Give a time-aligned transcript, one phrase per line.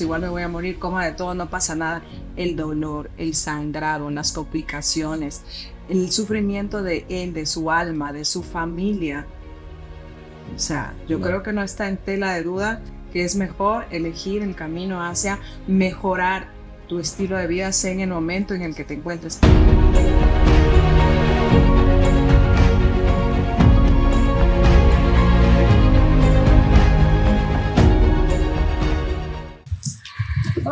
[0.00, 2.02] igual me voy a morir, coma de todo, no pasa nada.
[2.36, 5.42] El dolor, el sangrado, las complicaciones,
[5.88, 9.26] el sufrimiento de él, de su alma, de su familia.
[10.54, 12.80] O sea, yo creo que no está en tela de duda
[13.12, 16.48] que es mejor elegir el camino hacia mejorar
[16.88, 19.38] tu estilo de vida en el momento en el que te encuentres.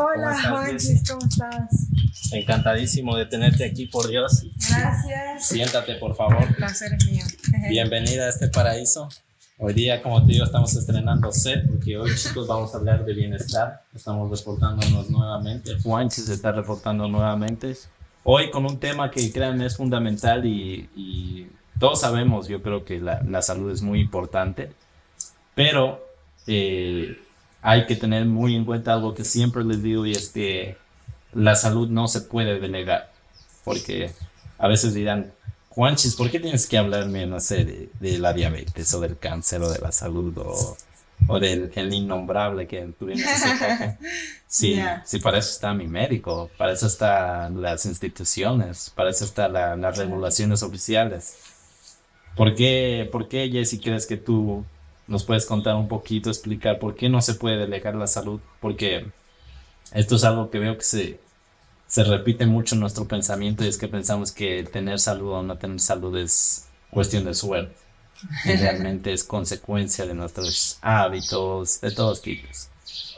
[0.03, 2.33] Hola, Juanchis, ¿cómo estás?
[2.33, 4.47] Encantadísimo de tenerte aquí, por Dios.
[4.71, 5.47] Gracias.
[5.47, 6.43] Siéntate, por favor.
[6.43, 7.25] El placer es mío.
[7.69, 9.11] Bienvenida a este paraíso.
[9.59, 13.13] Hoy día, como te digo, estamos estrenando set porque hoy, chicos, vamos a hablar de
[13.13, 13.83] bienestar.
[13.95, 15.79] Estamos reportándonos nuevamente.
[15.83, 17.77] Juanchis se está reportando nuevamente.
[18.25, 21.47] Hoy con un tema que créanme es fundamental y, y
[21.79, 24.73] todos sabemos, yo creo que la, la salud es muy importante,
[25.55, 26.07] pero
[26.47, 27.19] eh,
[27.63, 30.79] hay que tener muy en cuenta algo que siempre les digo y es que
[31.33, 33.11] la salud no se puede delegar.
[33.65, 34.17] Porque
[34.59, 35.33] a veces dirán,
[35.69, 39.63] Juanchis, ¿por qué tienes que hablarme, no sé, de, de la diabetes o del cáncer
[39.63, 40.77] o de la salud o,
[41.27, 43.99] o del el innombrable que tuvimos hace poco?
[44.47, 45.03] Sí, Yeah.
[45.05, 49.77] sí, para eso está mi médico, para eso están las instituciones, para eso están la-
[49.77, 51.39] las regulaciones oficiales.
[52.35, 54.65] ¿Por qué, ¿Por qué, Jessy, crees que tú
[55.11, 58.41] nos puedes contar un poquito, explicar por qué no se puede delegar la salud?
[58.61, 59.07] Porque
[59.93, 61.21] esto es algo que veo que se,
[61.89, 65.59] se repite mucho en nuestro pensamiento y es que pensamos que tener salud o no
[65.59, 67.75] tener salud es cuestión de suerte.
[68.45, 72.69] Y realmente es consecuencia de nuestros hábitos, de todos tipos.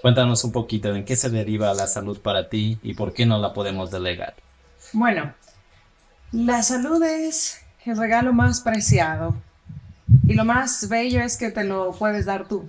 [0.01, 3.39] Cuéntanos un poquito en qué se deriva la salud para ti y por qué no
[3.39, 4.35] la podemos delegar.
[4.95, 5.35] Bueno,
[6.31, 9.35] la salud es el regalo más preciado
[10.27, 12.69] y lo más bello es que te lo puedes dar tú,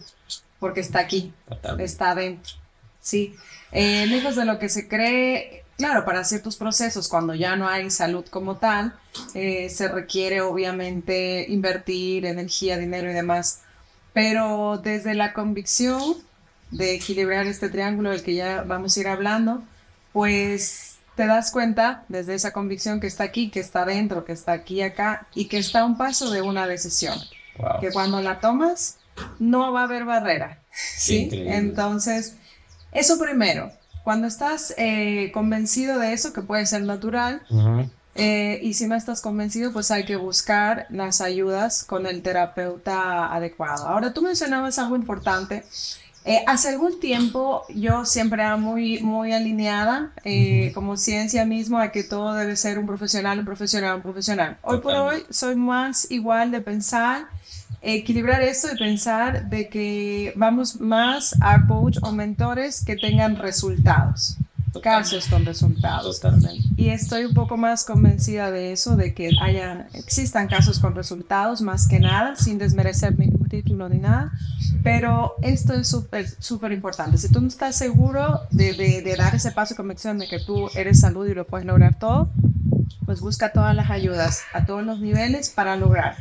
[0.60, 1.84] porque está aquí, Totalmente.
[1.86, 2.54] está adentro.
[3.02, 3.36] Sí,
[3.72, 7.90] Eh, lejos de lo que se cree, claro, para ciertos procesos, cuando ya no hay
[7.90, 8.94] salud como tal,
[9.34, 13.62] eh, se requiere obviamente invertir energía, dinero y demás.
[14.14, 16.02] Pero desde la convicción
[16.72, 19.64] de equilibrar este triángulo del que ya vamos a ir hablando,
[20.12, 24.52] pues te das cuenta desde esa convicción que está aquí, que está dentro, que está
[24.54, 27.18] aquí acá y que está a un paso de una decisión
[27.58, 27.80] Wow.
[27.82, 28.98] que cuando la tomas
[29.40, 30.60] no va a haber barrera.
[30.72, 31.26] ¿sí?
[31.26, 31.56] Increíble.
[31.56, 32.36] Entonces,
[32.92, 33.72] eso primero,
[34.04, 37.90] cuando estás eh, convencido de eso, que puede ser natural, Ujú.
[38.16, 43.34] eh, y si no estás convencido, pues hay que buscar las ayudas con el terapeuta
[43.34, 43.88] adecuado.
[43.88, 45.64] Ahora, tú mencionabas algo importante.
[46.26, 51.92] Eh, hace algún tiempo yo siempre era muy, muy alineada, eh, como ciencia mismo, a
[51.92, 54.58] que todo debe ser un profesional, un profesional, un profesional.
[54.62, 55.34] Hoy por hoy Totalmente.
[55.34, 57.26] soy más igual de pensar,
[57.84, 64.38] equilibrar esto y pensar de que vamos más a coach o mentores que tengan resultados,
[64.82, 66.20] casos con resultados.
[66.20, 66.64] Totalmente.
[66.78, 71.62] Y estoy un poco más convencida de eso, de que haya, existan casos con resultados
[71.62, 74.32] más que nada, sin desmerecer ningún título ni nada.
[74.82, 77.18] Pero esto es súper, súper importante.
[77.18, 80.40] Si tú no estás seguro de, de, de dar ese paso de convicción de que
[80.40, 82.30] tú eres salud y lo puedes lograr todo,
[83.06, 86.16] pues busca todas las ayudas a todos los niveles para lograr.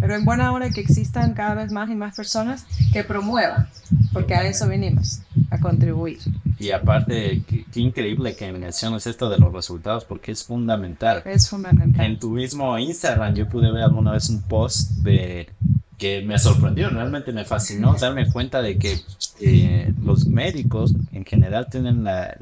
[0.00, 3.68] Pero en buena hora que existan cada vez más y más personas que promuevan,
[4.12, 5.20] porque a eso venimos,
[5.50, 6.18] a contribuir.
[6.58, 11.22] Y aparte, qué, qué increíble que menciones esto de los resultados porque es fundamental.
[11.24, 12.04] Es fundamental.
[12.04, 15.48] En tu mismo Instagram yo pude ver alguna vez un post de
[15.98, 19.00] que me sorprendió, realmente me fascinó darme cuenta de que
[19.40, 22.36] eh, los médicos en general tienen la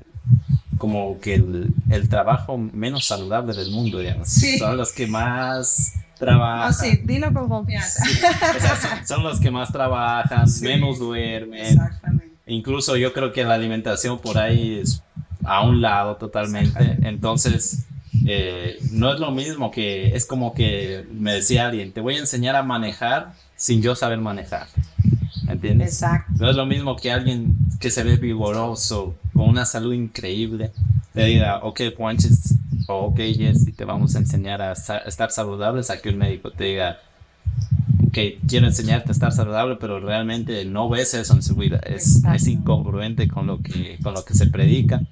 [0.78, 4.28] como que el, el trabajo menos saludable del mundo, digamos.
[4.28, 4.59] Sí.
[4.59, 6.69] Son los que más trabajan.
[6.69, 8.02] Ah, sí, dilo con confianza.
[8.56, 10.64] O sea, son, son los que más trabajan, Sí.
[10.64, 11.64] menos duermen.
[11.64, 12.34] Exactamente.
[12.47, 15.02] Incluso yo creo que la alimentación por ahí es
[15.44, 16.98] a un lado totalmente.
[17.02, 17.86] Entonces,
[18.26, 22.19] eh, no es lo mismo que es como que me decía alguien, te voy a
[22.20, 24.66] enseñar a manejar sin yo saber manejar.
[25.48, 25.88] ¿Entiendes?
[25.94, 26.32] Exacto.
[26.38, 30.72] No es lo mismo que alguien que se ve vigoroso, con una salud increíble,
[31.12, 32.55] te diga, ok, Juanches,
[32.86, 36.98] ok, Jessy, te vamos a enseñar a estar saludables, a que un médico te diga,
[38.08, 41.81] ok, quiero enseñarte a estar saludable, pero realmente no ves eso en su vida.
[41.84, 45.02] Es, es incongruente con lo, que, con lo que se predica.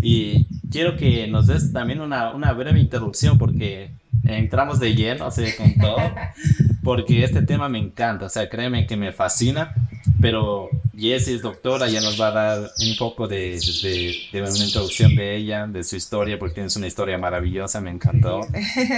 [0.00, 3.90] Y quiero que nos des también una, una breve introducción, porque
[4.24, 5.96] entramos de lleno, así con todo
[6.82, 9.74] porque este tema me encanta, o sea, créeme que me fascina,
[10.20, 14.64] pero Jessie es doctora, ya nos va a dar un poco de, de, de una
[14.64, 18.40] introducción de ella, de su historia, porque tienes una historia maravillosa, me encantó.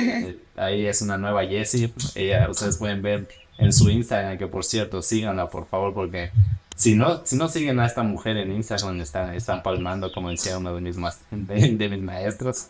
[0.56, 3.28] Ahí es una nueva Jessie, ella, ustedes pueden ver
[3.58, 6.30] en su Instagram, que por cierto, síganla por favor, porque
[6.76, 10.56] Si no, si no siguen a esta mujer en Instagram, están, están palmando, como decía
[10.56, 10.96] uno de mis,
[11.30, 12.68] de, de mis maestros,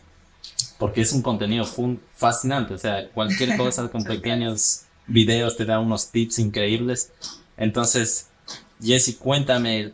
[0.79, 1.65] porque es un contenido
[2.17, 2.75] fascinante.
[2.75, 7.13] O sea, cualquier cosa con pequeños videos te da unos tips increíbles.
[7.57, 8.30] Entonces,
[8.83, 9.93] Jesse, cuéntame,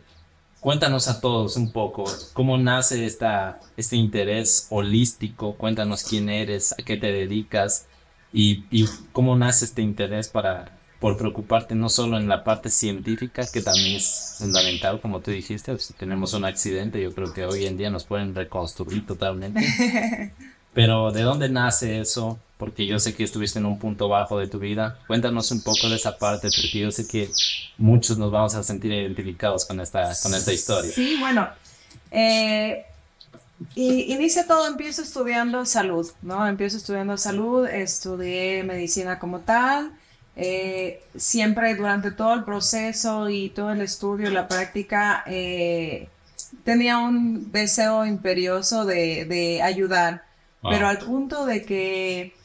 [0.59, 5.55] cuéntanos a todos un poco cómo nace esta, este interés holístico.
[5.55, 7.87] Cuéntanos quién eres, a qué te dedicas
[8.33, 13.45] y, y cómo nace este interés para por preocuparte no solo en la parte científica,
[13.51, 17.65] que también es fundamental, como tú dijiste, si tenemos un accidente, yo creo que hoy
[17.65, 19.63] en día nos pueden reconstruir totalmente.
[20.73, 22.39] Pero ¿de dónde nace eso?
[22.57, 24.99] Porque yo sé que estuviste en un punto bajo de tu vida.
[25.07, 27.29] Cuéntanos un poco de esa parte, porque yo sé que
[27.77, 30.91] muchos nos vamos a sentir identificados con esta, con esta historia.
[30.91, 31.47] Sí, bueno.
[32.09, 32.85] Eh,
[33.75, 36.47] inicia todo, empiezo estudiando salud, ¿no?
[36.47, 39.91] Empiezo estudiando salud, estudié medicina como tal.
[40.39, 46.09] Eh, siempre durante todo el proceso y todo el estudio, la práctica, eh,
[46.63, 50.23] tenía un deseo imperioso de, ayudar,
[50.61, 52.35] pero al punto de que,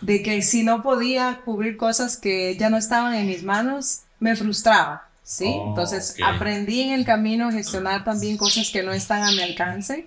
[0.00, 4.36] de que si no podía cubrir cosas que ya no estaban en mis manos, me
[4.36, 5.08] frustraba.
[5.22, 5.46] ¿sí?
[5.46, 10.06] Entonces aprendí en el camino a gestionar también cosas que no están a mi alcance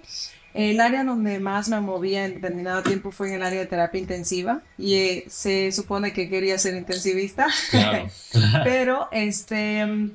[0.53, 3.99] el área donde más me movía en determinado tiempo fue en el área de terapia
[3.99, 7.47] intensiva y eh, se supone que quería ser intensivista,
[8.63, 10.09] pero este,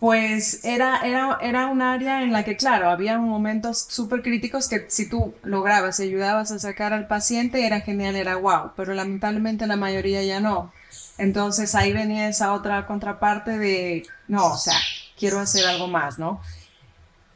[0.00, 4.86] pues era, era, era un área en la que, claro, había momentos súper críticos que
[4.88, 9.66] si tú lograbas y ayudabas a sacar al paciente era genial, era wow, pero lamentablemente
[9.66, 10.72] la mayoría ya no.
[11.18, 14.78] Entonces ahí venía esa otra contraparte de, no, o sea,
[15.18, 16.40] quiero hacer algo más, ¿no?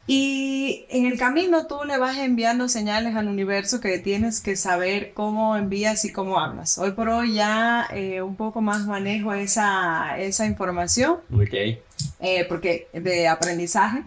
[0.05, 5.13] Y en el camino tú le vas enviando señales al universo que tienes que saber
[5.13, 6.77] cómo envías y cómo hablas.
[6.77, 11.19] Hoy por hoy ya eh, un poco más manejo esa, esa información.
[11.33, 11.79] Ok.
[12.23, 14.03] Eh, porque de aprendizaje.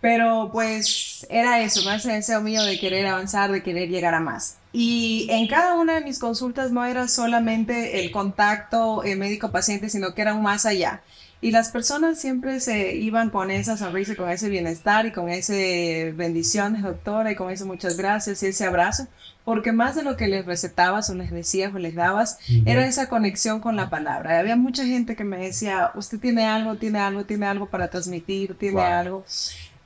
[0.00, 4.20] Pero pues era eso, más ese deseo mío de querer avanzar, de querer llegar a
[4.20, 4.56] más.
[4.72, 10.14] Y en cada una de mis consultas no era solamente el contacto eh, médico-paciente, sino
[10.14, 11.02] que era un más allá.
[11.40, 16.12] Y las personas siempre se iban con esa sonrisa, con ese bienestar y con ese
[16.16, 19.06] bendiciones, doctora, y con ese muchas gracias y ese abrazo,
[19.44, 23.08] porque más de lo que les recetabas o les decías o les dabas, era esa
[23.08, 24.34] conexión con la palabra.
[24.34, 27.88] Y había mucha gente que me decía, usted tiene algo, tiene algo, tiene algo para
[27.88, 29.24] transmitir, tiene algo.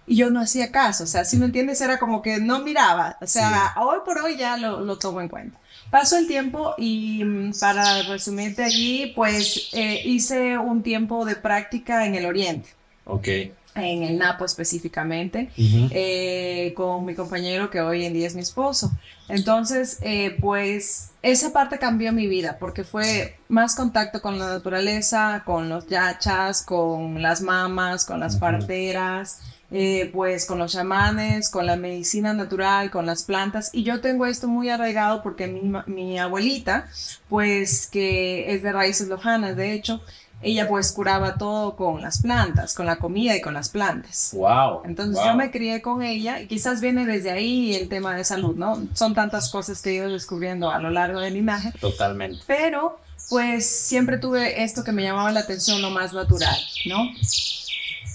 [0.07, 3.19] Y yo no hacía caso, o sea, si me entiendes, era como que no miraba,
[3.21, 5.59] o sea, hoy por hoy ya lo, lo tomo en cuenta.
[5.93, 12.07] Pasó el tiempo y mm, para resumirte allí, pues eh, hice un tiempo de práctica
[12.07, 12.71] en el Oriente.
[13.05, 13.29] Ok.
[13.75, 18.91] En el Napo específicamente, eh, con mi compañero que hoy en día es mi esposo.
[19.29, 25.43] Entonces, eh, pues esa parte cambió mi vida porque fue más contacto con la naturaleza,
[25.45, 29.41] con los yachas, con las mamas, con las parteras.
[29.75, 33.71] Eh, pues con los chamanes, con la medicina natural, con las plantas.
[33.73, 36.89] Y yo tengo esto muy arraigado porque mi, mi abuelita,
[37.31, 40.03] pues que es de raíces lojanas, de hecho,
[40.43, 44.31] ella pues curaba todo con las plantas, con la comida y con las plantas.
[44.35, 44.83] Wow.
[44.85, 48.57] Entonces yo me crié con ella y quizás viene desde ahí el tema de salud,
[48.57, 48.87] ¿no?
[48.93, 51.73] Son tantas cosas que he ido descubriendo a lo largo del linaje.
[51.81, 52.43] Totalmente.
[52.47, 52.99] Pero
[53.31, 57.09] pues siempre tuve esto que me llamaba la atención, lo más natural, ¿no?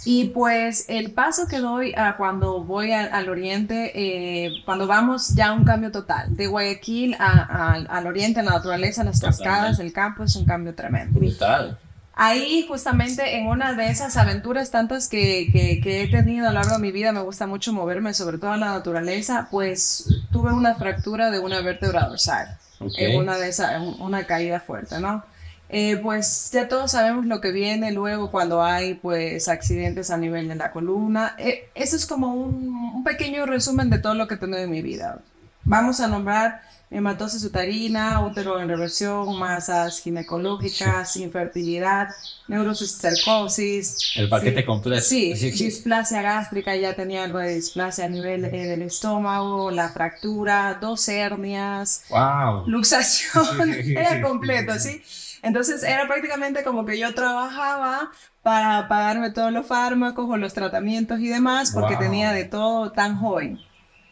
[0.10, 5.48] Y pues el paso que doy a cuando voy al oriente, eh, cuando vamos ya
[5.48, 9.92] a un cambio total, de Guayaquil al oriente, a la naturaleza, a las cascadas, el
[9.92, 11.20] campo, es un cambio tremendo.
[11.20, 11.78] Brutal.
[12.14, 16.76] Ahí justamente en una de esas aventuras tantas que, que, he tenido a lo largo
[16.76, 20.76] de mi vida, me gusta mucho moverme, sobre todo en la naturaleza, pues tuve una
[20.76, 22.58] fractura de una vértebra dorsal.
[22.98, 25.26] En una de esas, una caída fuerte, ¿no?
[25.70, 30.48] Eh, pues ya todos sabemos lo que viene luego cuando hay pues accidentes a nivel
[30.48, 31.36] de la columna.
[31.38, 34.82] Eh, eso es como un, pequeño resumen de todo lo que he tenido en mi
[34.82, 35.20] vida.
[35.64, 42.10] Vamos a nombrar hematosis uterina, útero en reversión, masas ginecológicas, infertilidad,
[42.48, 44.14] neurocistercosis.
[44.16, 45.02] El paquete completo.
[45.02, 50.78] Sí, displasia gástrica, ya tenía algo de displasia a nivel eh, del estómago, la fractura,
[50.80, 52.66] dos hernias, wow.
[52.68, 55.02] luxación, era completo, ¿sí?
[55.42, 58.12] Entonces era prácticamente como que yo trabajaba
[58.44, 63.18] para pagarme todos los fármacos o los tratamientos y demás porque tenía de todo tan
[63.18, 63.60] joven.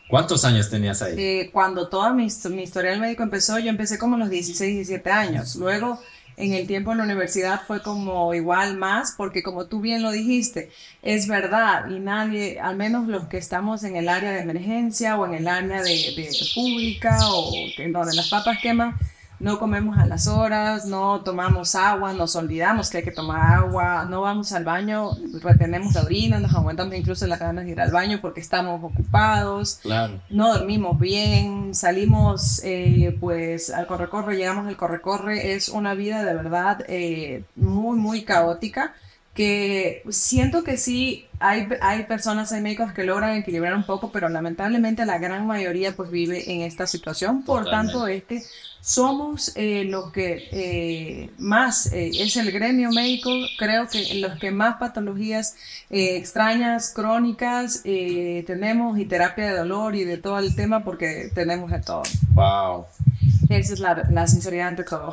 [0.09, 1.15] ¿Cuántos años tenías ahí?
[1.17, 5.09] Eh, cuando toda mi, mi historial médico empezó, yo empecé como a los 16, 17
[5.09, 5.55] años.
[5.55, 5.99] Luego,
[6.37, 10.11] en el tiempo en la universidad fue como igual más, porque como tú bien lo
[10.11, 10.69] dijiste,
[11.01, 15.25] es verdad, y nadie, al menos los que estamos en el área de emergencia o
[15.25, 18.95] en el área de, de, de pública o en donde las papas queman,
[19.39, 24.05] no comemos a las horas, no tomamos agua, nos olvidamos que hay que tomar agua,
[24.09, 25.11] no vamos al baño,
[25.41, 29.79] retenemos la orina, nos aguantamos incluso las ganas de ir al baño porque estamos ocupados,
[29.81, 30.19] Claro.
[30.29, 36.33] no dormimos bien, salimos eh, pues al corre-corre, llegamos al corre-corre, es una vida de
[36.33, 38.93] verdad eh, muy, muy caótica
[39.35, 44.29] que siento que sí, hay, hay personas, hay médicos que logran equilibrar un poco, pero
[44.29, 48.41] lamentablemente la gran mayoría pues vive en esta situación, por tanto es que
[48.79, 54.51] somos eh, los que eh, más, eh, es el gremio médico, creo que los que
[54.51, 55.55] más patologías
[55.89, 61.29] eh, extrañas, crónicas eh, tenemos y terapia de dolor y de todo el tema porque
[61.33, 62.03] tenemos de todo.
[62.35, 62.85] Wow.
[63.57, 65.11] Esa es la, la sinceridad ante todo.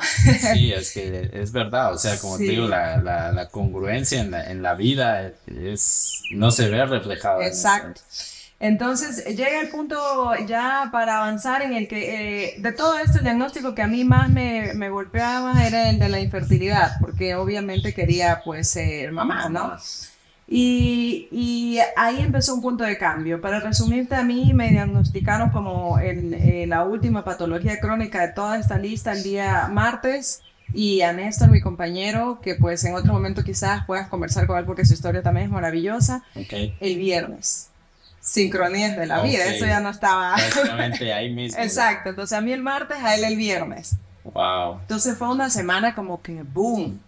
[0.55, 2.47] Sí, es que es verdad, o sea, como Sí.
[2.47, 6.85] te digo, la, la, la congruencia en la, en la vida es, no se ve
[6.87, 7.47] reflejada.
[7.47, 8.01] Exacto.
[8.61, 9.99] Entonces llega el punto
[10.47, 14.31] ya para avanzar en el que eh, de todo este diagnóstico que a mí más
[14.31, 19.77] me, me golpeaba era el de la infertilidad, porque obviamente quería pues ser mamá, ¿no?
[20.55, 23.41] Y, y ahí empezó un punto de cambio.
[23.41, 28.59] Para resumirte, a mí me diagnosticaron como el- eh, la última patología crónica de toda
[28.59, 30.43] esta lista el día martes.
[30.75, 34.67] Y a Néstor, mi compañero, que pues en otro momento quizás puedas conversar con él
[34.67, 36.53] porque su historia también es maravillosa, Ok.
[36.81, 37.69] el viernes.
[38.21, 39.53] Sincronías de la vida, Ok.
[39.53, 40.33] eso ya no estaba.
[40.33, 41.59] Básicamente ahí mismo.
[41.63, 43.97] Exacto, entonces a mí el martes, a él el viernes.
[44.25, 44.79] Wow.
[44.83, 47.01] Entonces fue una semana como que boom.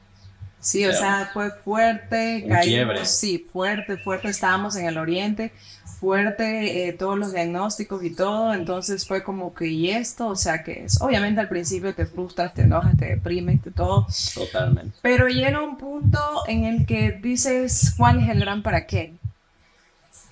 [0.64, 5.52] Sí, o sea, fue fuerte, caímos, sí, fuerte, fuerte, estábamos en el oriente,
[6.00, 10.26] fuerte, eh, todos los diagnósticos y todo, entonces fue como que, ¿y esto?
[10.26, 14.06] O sea, que es, obviamente al principio te frustras, te enojas, te deprimes, te todo,
[14.35, 14.97] Totalmente.
[15.02, 16.18] pero llega un punto
[16.49, 19.12] en el que dices, ¿cuál es el gran para qué?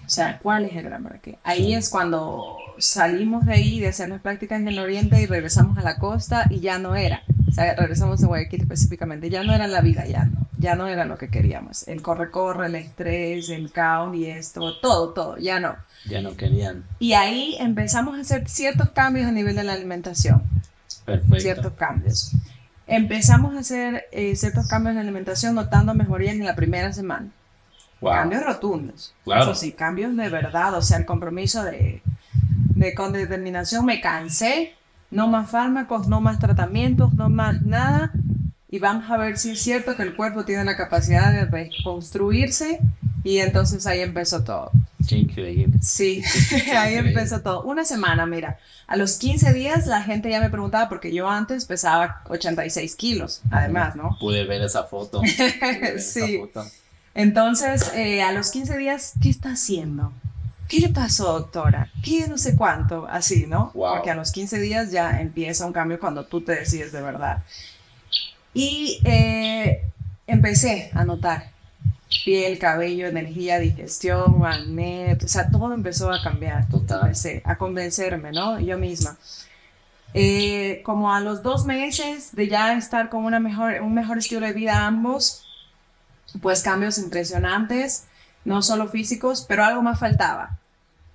[0.07, 1.37] O sea, ¿cuál es el gran para qué?
[1.45, 5.77] Ahí es cuando salimos de ahí, de hacer las prácticas en el oriente y regresamos
[5.77, 7.23] a la costa y ya no era.
[7.53, 10.89] O sea, regresamos a Guayaquil específicamente, ya no era la vida, ya no, ya no
[10.89, 11.87] era lo que queríamos.
[11.87, 15.77] El corre-corre, el estrés, el caos y esto, todo, todo, ya no.
[16.07, 16.83] Ya no querían.
[16.99, 20.43] Y ahí empezamos a hacer ciertos cambios a nivel de la alimentación
[21.05, 21.41] Perfecto.
[21.41, 22.33] ciertos cambios.
[22.87, 27.29] Empezamos a hacer eh, ciertos cambios en la alimentación notando mejorías en la primera semana.
[28.01, 28.13] Wow.
[28.13, 29.15] Cambios rotundos.
[29.25, 29.43] Claro.
[29.43, 30.75] Eso sí, cambios de verdad.
[30.75, 32.03] O sea, el compromiso de,
[32.75, 33.85] de con determinación.
[33.85, 34.75] Me cansé.
[35.12, 38.11] No más fármacos, no más tratamientos, no más nada.
[38.69, 42.81] Y vamos a ver si es cierto que el cuerpo tiene la capacidad de reconstruirse.
[43.23, 44.73] Y entonces ahí empezó todo.
[45.09, 45.78] Qué increíble.
[45.81, 46.23] Sí,
[46.76, 47.62] ahí empezó todo.
[47.62, 51.66] Una semana, mira, a los 15 días la gente ya me preguntaba, porque yo antes
[51.66, 54.16] pesaba 86 kilos, además, ¿no?
[54.19, 55.23] Pude ver esa foto.
[55.83, 56.38] Esa Sí.
[56.38, 56.64] foto.
[57.14, 60.12] Entonces, eh, a los 15 días, ¿qué está haciendo?
[60.73, 61.91] ¿Qué le pasó, doctora?
[62.02, 63.07] ¿Qué no sé cuánto?
[63.07, 63.73] Así, ¿no?
[63.75, 63.97] Wow.
[63.97, 67.43] Porque a los 15 días ya empieza un cambio cuando tú te decides de verdad.
[68.55, 69.85] Y eh,
[70.26, 71.50] empecé a notar
[72.25, 76.67] piel, cabello, energía, digestión, acné, o sea, todo empezó a cambiar.
[76.71, 77.02] Total.
[77.02, 78.59] Empecé a convencerme, ¿no?
[78.59, 79.19] Yo misma.
[80.14, 84.47] Eh, como a los dos meses de ya estar con una mejor, un mejor estilo
[84.47, 85.45] de vida ambos,
[86.41, 88.07] pues cambios impresionantes,
[88.47, 90.59] no solo físicos, pero algo más faltaba.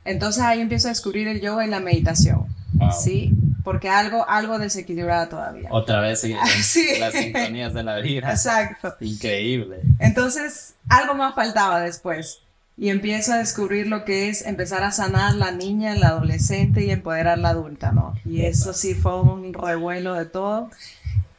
[0.08, 2.92] Entonces ahí empiezo a descubrir el yoga y la meditación, Wow.
[2.92, 3.34] ¿sí?
[3.64, 5.68] Porque algo, algo desequilibrada todavía.
[5.72, 6.86] Otra vez en- en Sí.
[7.00, 8.30] las sintonías de la vida.
[8.32, 8.96] Exacto.
[9.02, 9.78] Increíble.
[10.00, 12.40] Entonces, algo más faltaba después.
[12.80, 16.92] Y empiezo a descubrir lo que es empezar a sanar la niña, la adolescente y
[16.92, 18.14] empoderar la adulta, ¿no?
[18.24, 20.70] Y eso sí fue un revuelo de todo.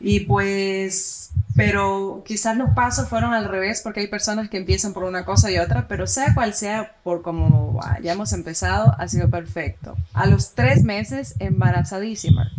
[0.00, 5.02] Y pues, pero quizás los pasos fueron al revés porque hay personas que empiezan por
[5.04, 9.96] una cosa y otra, pero sea cual sea, por como hayamos empezado, ha sido perfecto.
[10.14, 12.52] A los tres meses, embarazadísima.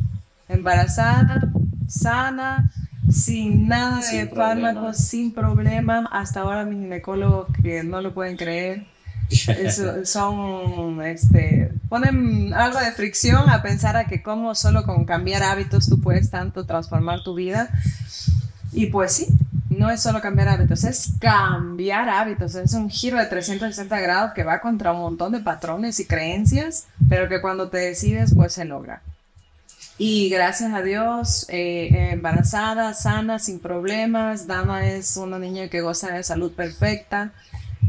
[0.50, 1.43] Embarazada,
[1.88, 2.72] sana,
[3.10, 6.10] sin nada Sin de fármacos, sin problema.
[6.12, 8.86] Hasta ahora mis ginecólogos que no lo pueden creer.
[9.29, 15.43] Eso- son, este, ponen algo de fricción a pensar a que como solo con cambiar
[15.43, 17.69] hábitos tú puedes tanto transformar tu vida.
[18.71, 19.27] Y pues sí,
[19.69, 24.43] no es solo cambiar hábitos, es cambiar hábitos, es un giro de 360 grados que
[24.43, 28.65] va contra un montón de patrones y creencias, pero que cuando te decides pues se
[28.65, 29.01] logra.
[29.98, 36.13] Y gracias a Dios, eh, embarazada, sana, sin problemas, Dama es una niña que goza
[36.13, 37.31] de salud perfecta.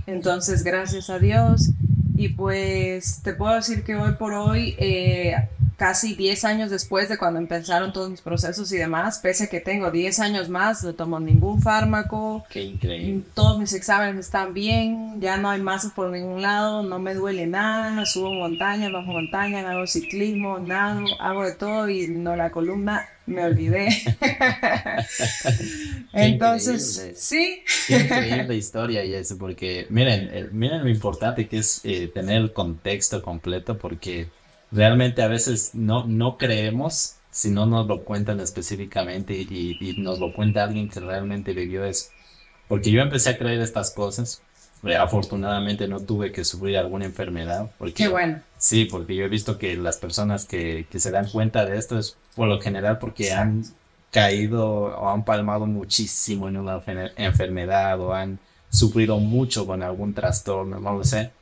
[0.06, 1.70] Entonces, gracias a Dios.
[2.16, 5.48] Y pues te puedo decir que hoy por hoy, eh,
[5.80, 9.60] casi 10 años después de cuando empezaron todos mis procesos y demás, pese a que
[9.60, 12.44] tengo 10 años más, no tomo ningún fármaco.
[12.50, 13.24] Qué increíble.
[13.32, 17.46] Todos mis exámenes están bien, ya no hay masas por ningún lado, no me duele
[17.46, 23.08] nada, subo montaña, bajo montaña, hago ciclismo, nado, hago de todo y no la columna
[23.24, 23.88] me olvidé.
[26.12, 27.62] Entonces, sí.
[27.86, 32.36] Qué increíble historia y eso, porque miren, eh, miren lo importante que es eh, tener
[32.38, 34.26] el contexto completo, porque
[34.70, 40.18] realmente a veces no, no creemos si no nos lo cuentan específicamente y, y nos
[40.18, 42.10] lo cuenta alguien que realmente vivió eso.
[42.68, 44.42] Porque yo empecé a creer estas cosas.
[44.84, 47.70] eh, Afortunadamente no tuve que sufrir alguna enfermedad.
[47.78, 48.42] Porque, Qué bueno.
[48.58, 51.98] Sí, porque yo he visto que las personas que, que se dan cuenta de esto
[51.98, 53.64] es por lo general porque han
[54.10, 58.38] caído o han palmado muchísimo en una enfer- enfermedad o han
[58.70, 61.32] sufrido mucho con algún trastorno, no lo sé.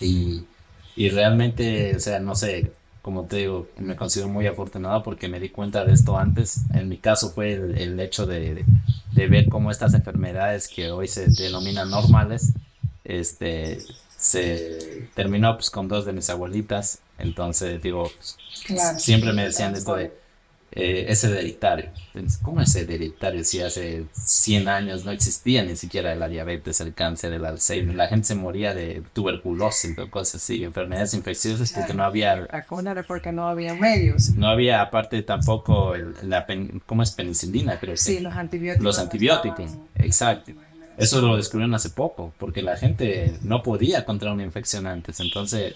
[0.00, 0.48] Y,
[0.94, 2.72] y realmente, o sea, no sé,
[3.02, 6.66] como te digo, me considero muy afortunado porque me di cuenta de esto antes.
[6.72, 8.68] En mi caso fue el, el hecho de, de,
[9.10, 12.54] de ver cómo estas enfermedades que hoy se denominan normales,
[13.04, 13.78] este,
[14.16, 17.02] se terminó pues con dos de mis abuelitas.
[17.18, 18.18] Entonces, digo,
[18.64, 18.98] Claro.
[18.98, 20.21] siempre me decían esto de,
[20.74, 21.90] eh, es hereditario.
[22.42, 27.32] ¿Cómo es hereditario si hace 100 años no existía ni siquiera la diabetes, el cáncer,
[27.34, 27.94] el Alzheimer?
[27.94, 32.92] La gente se moría de tuberculosis o cosas así, enfermedades infecciosas porque no había, Vacuna
[32.92, 34.30] era porque no había medios.
[34.30, 36.46] no había aparte tampoco el- la,
[36.86, 37.78] ¿cómo es penicilina?
[37.78, 38.84] Que Sí, los antibióticos.
[38.84, 40.52] los antibióticos, exacto.
[40.96, 45.20] Eso lo descubrieron hace poco, porque la gente no podía contra una infección antes.
[45.20, 45.74] Entonces,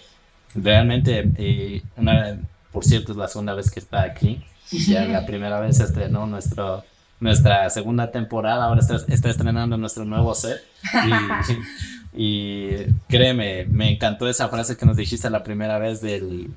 [0.55, 2.37] realmente, eh, una,
[2.71, 4.43] por cierto, es la segunda vez que está aquí.
[4.71, 6.83] Ya la primera vez se estrenó nuestro,
[7.19, 10.61] nuestra segunda temporada, ahora está, está estrenando nuestro nuevo set.
[12.13, 16.49] Y, y créeme, me encantó esa frase que nos dijiste la primera vez del,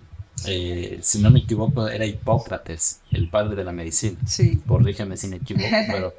[0.47, 4.61] eh, si no me equivoco, era Hipócrates, el padre de la medicina Sí.
[4.67, 6.14] corrígeme si me equivoco, pero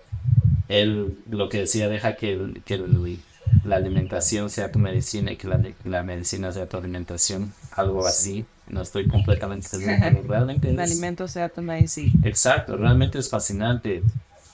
[0.69, 3.19] él lo que decía, deja que, que el-
[3.63, 8.45] la alimentación sea tu medicina y que la, la medicina sea tu alimentación, algo así.
[8.67, 12.11] No estoy completamente seguro, pero realmente El es- alimento sea tu medicina.
[12.23, 14.03] Exacto, realmente es fascinante.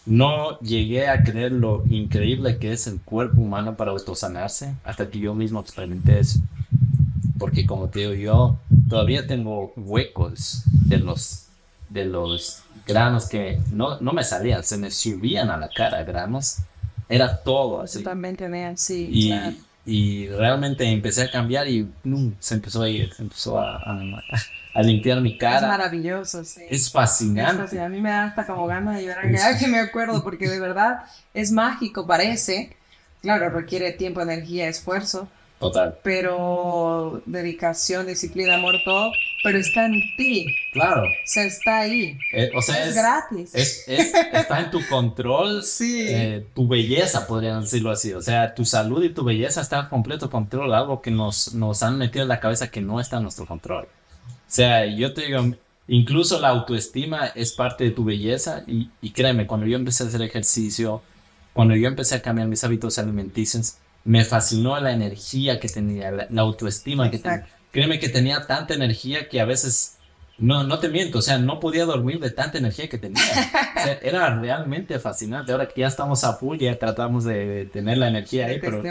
[0.05, 5.19] No llegué a creer lo increíble que es el cuerpo humano para autosanarse hasta que
[5.19, 6.39] yo mismo experimenté eso.
[7.37, 11.45] Porque como te digo, yo todavía tengo huecos de los,
[11.89, 16.57] de los granos que no, no me salían, se me subían a la cara granos.
[17.09, 17.99] Era todo así.
[17.99, 19.09] Yo también tenía, sí.
[19.11, 19.57] Y, claro.
[19.85, 21.87] y realmente empecé a cambiar y
[22.39, 23.99] se empezó a ir, se empezó a, a,
[24.73, 25.67] a limpiar mi Es cara.
[25.67, 26.61] maravilloso, sí.
[26.69, 27.63] Es Es fascinante.
[27.63, 30.49] así, a mí me da hasta como ganas de llorar cada que me acuerdo, porque
[30.49, 32.75] de verdad es mágico, parece.
[33.21, 35.97] Claro, requiere tiempo, energía, esfuerzo, Total.
[36.03, 39.11] pero dedicación, disciplina, amor, todo,
[39.43, 41.03] pero está en ti, Claro.
[41.25, 42.17] se está ahí.
[42.33, 43.49] Eh, o sea, es, es, gratis.
[43.55, 46.05] es- es- está en tu control, Sí.
[46.09, 48.13] eh, tu belleza, podrían decirlo así.
[48.13, 51.81] O sea, tu salud y tu belleza está en completo control, algo que nos, nos
[51.81, 53.85] han metido en la cabeza que no está en nuestro control.
[53.85, 55.43] O sea, yo te digo,
[55.87, 60.07] incluso la autoestima es parte de tu belleza y, y créeme, cuando yo empecé a
[60.07, 61.01] hacer ejercicio,
[61.53, 66.27] cuando yo empecé a cambiar mis hábitos alimenticios, me fascinó la energía que tenía, la,
[66.29, 67.45] la autoestima que tenía.
[67.71, 69.97] Créeme que tenía tanta energía que a veces,
[70.37, 73.21] no, no te miento, o sea, no podía dormir de tanta energía que tenía.
[73.21, 75.51] O sea, era realmente fascinante.
[75.51, 78.81] Ahora que ya estamos a full, ya tratamos de tener la energía ahí, pero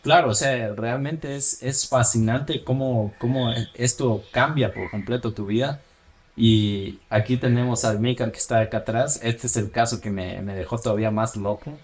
[0.00, 5.82] claro, o sea, realmente es, es fascinante cómo, cómo esto cambia por completo tu vida.
[6.34, 9.20] Y aquí tenemos al Maker que está acá atrás.
[9.22, 11.78] Este es el caso que me, me dejó todavía más loco.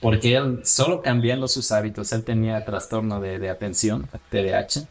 [0.00, 4.86] Porque él, solo cambiando sus hábitos, él tenía trastorno de, de atención, TDAH.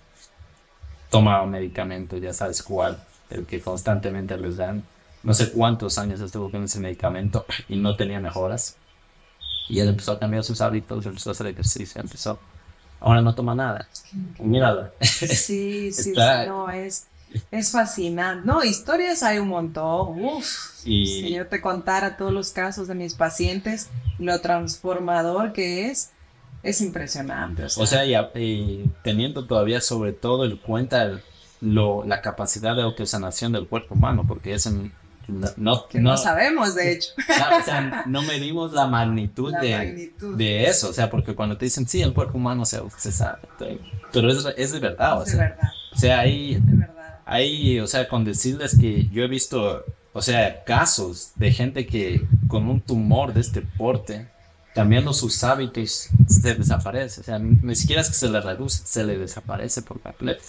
[1.10, 4.84] Tomaba medicamento, ya sabes cuál, el que constantemente les dan.
[5.24, 8.76] No sé cuántos años estuvo con ese medicamento y no tenía mejoras.
[9.70, 12.40] Y él empezó a cambiar sus hábitos, empezó a hacer ejercicio, empezó.
[13.00, 13.88] Ahora no toma nada.
[14.40, 14.90] Míralo.
[15.02, 15.28] Sí,
[15.92, 17.08] sí, Está- sí, no, es,
[17.52, 18.46] es fascinante.
[18.46, 20.24] No, historias hay un montón.
[20.24, 20.46] Uf.
[20.86, 26.12] Y Si yo te contara todos los casos de mis pacientes, lo transformador que es,
[26.64, 27.64] es impresionante.
[27.78, 31.20] O sea, y, a- y teniendo todavía sobre todo el cuenta
[31.62, 34.94] lo, la capacidad de autosanación del cuerpo humano, porque es en-
[35.28, 39.52] no, no, que no, no- sabemos, de hecho, claro, o sea, no medimos la magnitud,
[39.52, 40.38] la de, magnitud.
[40.38, 43.40] de eso, o sea, porque cuando te dicen, sí, el cuerpo humano se, se sabe,
[44.14, 46.62] pero es, es de verdad, o Es de sea, verdad, o sea, hay,
[47.28, 52.26] hay, o sea, con decirles que yo he visto, o sea, casos de gente que
[52.48, 54.28] con un tumor de este porte,
[54.74, 57.22] cambiando sus hábitos, se desaparece.
[57.22, 60.44] O sea, ni siquiera es que se le reduce, se le desaparece por completo.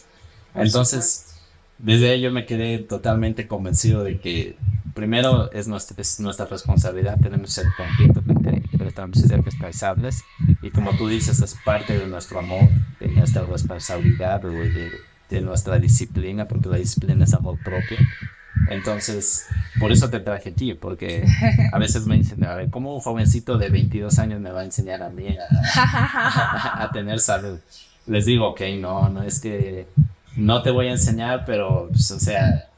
[0.55, 1.35] Entonces,
[1.79, 4.57] desde ahí yo me quedé totalmente convencido de que
[4.95, 8.35] primero es nuestra, es nuestra responsabilidad, tenemos el conflicto que
[8.93, 10.25] tenemos que ser responsables
[10.63, 14.91] y como tú dices es parte de nuestro amor, de nuestra responsabilidad, de,
[15.29, 17.99] de nuestra disciplina, porque la disciplina es amor propio.
[18.71, 19.47] Entonces,
[19.79, 21.25] por eso te traje aquí, porque
[21.73, 24.65] a veces me dicen, a ver, ¿cómo un jovencito de 22 años me va a
[24.65, 27.59] enseñar a mí a, a tener salud?
[28.07, 29.87] Les digo, ok, no, no es que
[30.37, 32.69] no te voy a enseñar, pero, pues, o sea,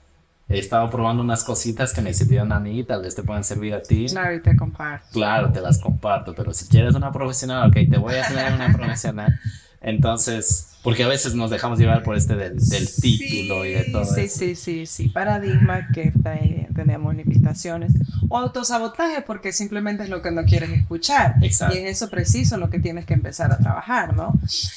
[0.49, 3.75] he estado probando unas cositas que me sirvieron a mí, tal vez te puedan servir
[3.75, 4.07] a ti.
[4.07, 5.07] Claro, y te comparto.
[5.13, 8.73] Claro, te las comparto, pero si quieres una profesional, ok, te voy a tener una
[8.73, 9.39] profesional.
[9.81, 12.59] Entonces, porque a veces nos dejamos llevar por este del,
[13.01, 14.38] título y de todo sí, eso.
[14.38, 16.12] Sí, sí, sí, paradigma que
[16.75, 17.93] tenemos limitaciones
[18.29, 21.37] o autosabotaje porque simplemente es lo que no quieres escuchar.
[21.43, 21.77] Exacto.
[21.77, 24.33] Y es eso preciso lo que tienes que empezar a trabajar, ¿no?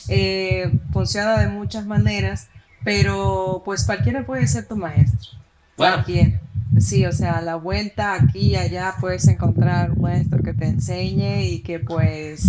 [0.10, 2.48] Eh, funciona de muchas maneras,
[2.84, 5.32] pero pues cualquiera puede ser tu maestro.
[5.76, 6.42] Cualquiera.
[6.80, 10.66] Sí, o sea, a la vuelta aquí y allá puedes encontrar un maestro que te
[10.66, 12.44] enseñe y que pues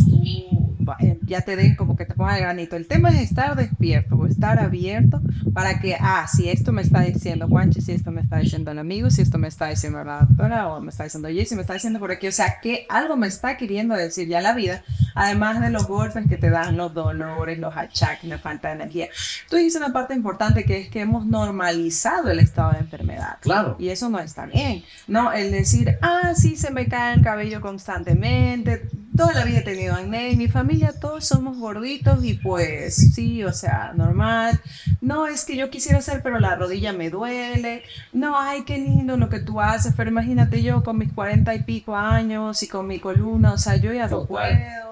[1.01, 2.77] eh, ya te den como que te ponga el granito.
[2.77, 5.21] El tema es estar despierto o estar abierto
[5.53, 8.79] para que, ah, si esto me está diciendo Juanchi, si esto me está diciendo el
[8.79, 11.75] amigo, si esto me está diciendo la doctora o me está diciendo si me está
[11.75, 14.83] diciendo por aquí, o sea, que algo me está queriendo decir ya la vida,
[15.15, 19.09] además de los golpes que te dan, los dolores, los achaques, la falta de energía.
[19.49, 23.39] Tú dices una parte importante que es que hemos normalizado el estado de enfermedad.
[23.41, 23.77] Claro.
[23.79, 24.85] Y eso no está bien.
[25.07, 29.63] No, el decir, ah, sí, se me cae el cabello constantemente, toda la vida he
[29.63, 34.61] tenido acné, en mi familia todos somos gorditos y pues sí, o sea, normal.
[35.01, 37.83] No, es que yo quisiera hacer, pero la rodilla me duele.
[38.13, 41.63] No, ay, qué lindo lo que tú haces, pero imagínate yo con mis cuarenta y
[41.63, 44.85] pico años y con mi columna, o sea, yo ya no puedo.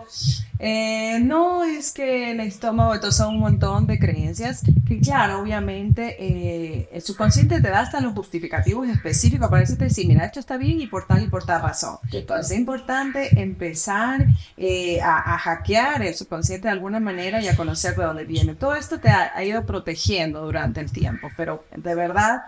[0.65, 6.17] Eh, no, es que el estómago, entonces son un montón de creencias que, claro, obviamente
[6.21, 10.57] eh, el subconsciente te da hasta los justificativos específicos para decirte, sí, mira, esto está
[10.59, 11.97] bien y por tal y por tal razón.
[12.13, 14.12] Entonces es importante empezar
[14.57, 18.55] eh, a, hackear el subconsciente de alguna manera y a conocer de dónde viene.
[18.55, 22.43] Todo esto te ha, ido protegiendo durante el tiempo, pero de verdad,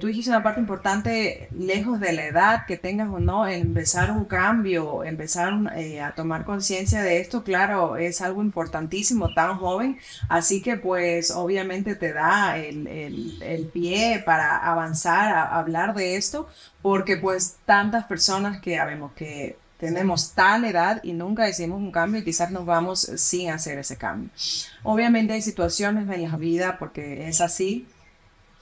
[0.00, 4.24] tú dijiste una parte importante, lejos de la edad que tengas o no, empezar un
[4.24, 5.52] cambio, empezar
[6.02, 11.94] a tomar conciencia de esto, claro, es algo importantísimo tan joven, así que pues obviamente
[11.94, 12.86] te da el,
[13.42, 16.48] el, pie para avanzar a, hablar de esto,
[16.82, 22.20] porque pues tantas personas que sabemos que tenemos tal edad y nunca hicimos un cambio
[22.20, 24.28] y quizás nos vamos sin hacer ese cambio.
[24.82, 27.86] Obviamente hay situaciones en la vida, porque es así,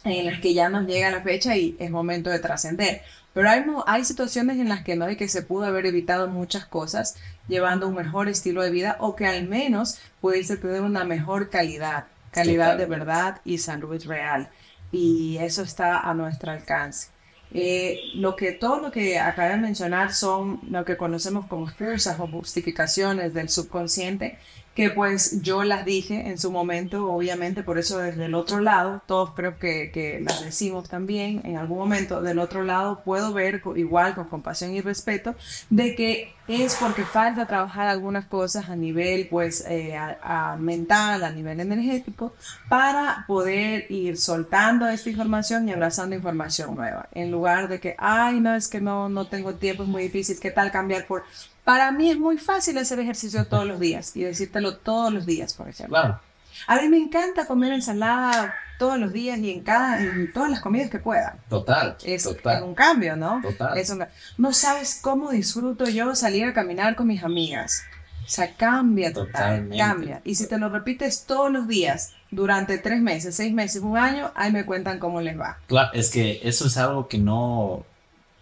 [0.05, 3.03] en las que ya nos llega la fecha y es momento de trascender.
[3.33, 6.67] Pero hay, hay situaciones en las que no hay que se pudo haber evitado muchas
[6.67, 7.17] cosas
[7.49, 12.05] llevando un mejor estilo de vida o que al menos pudiese tener una mejor calidad,
[12.31, 14.49] calidad de verdad y salud real.
[14.93, 17.09] Y eso está a nuestro alcance.
[17.55, 22.19] Eh, lo que todo lo que acabo de mencionar son lo que conocemos como excusas
[22.19, 24.39] o justificaciones del subconsciente
[24.77, 29.01] que pues yo las dije en su momento, obviamente, por eso desde el otro lado,
[29.07, 33.62] todos creo que, que las decimos también en algún momento, del otro lado puedo ver
[33.75, 35.35] igual con compasión y respeto
[35.71, 41.31] de que es porque falta trabajar algunas cosas a nivel pues eh, a, mental, a
[41.31, 42.35] nivel energético,
[42.69, 48.41] para poder ir soltando esta información y abrazando información nueva, en lugar de que, ay,
[48.41, 51.25] no, es que no, no tengo tiempo, es muy difícil, ¿qué tal cambiar por
[51.67, 55.53] para mí es muy fácil hacer ejercicio todos los días y decírtelo todos los días,
[55.53, 55.99] por ejemplo.
[56.01, 56.21] Claro.
[56.69, 60.61] A mí me encanta comer ensalada todos los días y en cada en todas las
[60.61, 61.39] comidas que pueda.
[61.51, 61.97] Total.
[62.05, 62.63] Es total.
[62.63, 63.41] un cambio, ¿no?
[63.43, 63.77] Total.
[63.77, 63.93] Es
[64.39, 67.83] no sabes cómo disfruto yo salir a caminar con mis amigas.
[68.25, 69.77] O sea, cambia total, Totalmente.
[69.77, 70.21] cambia.
[70.23, 74.31] Y si te lo repites todos los días durante tres meses, seis meses, un año,
[74.37, 75.59] ahí me cuentan cómo les va.
[75.67, 77.85] Claro, es que eso es algo que no,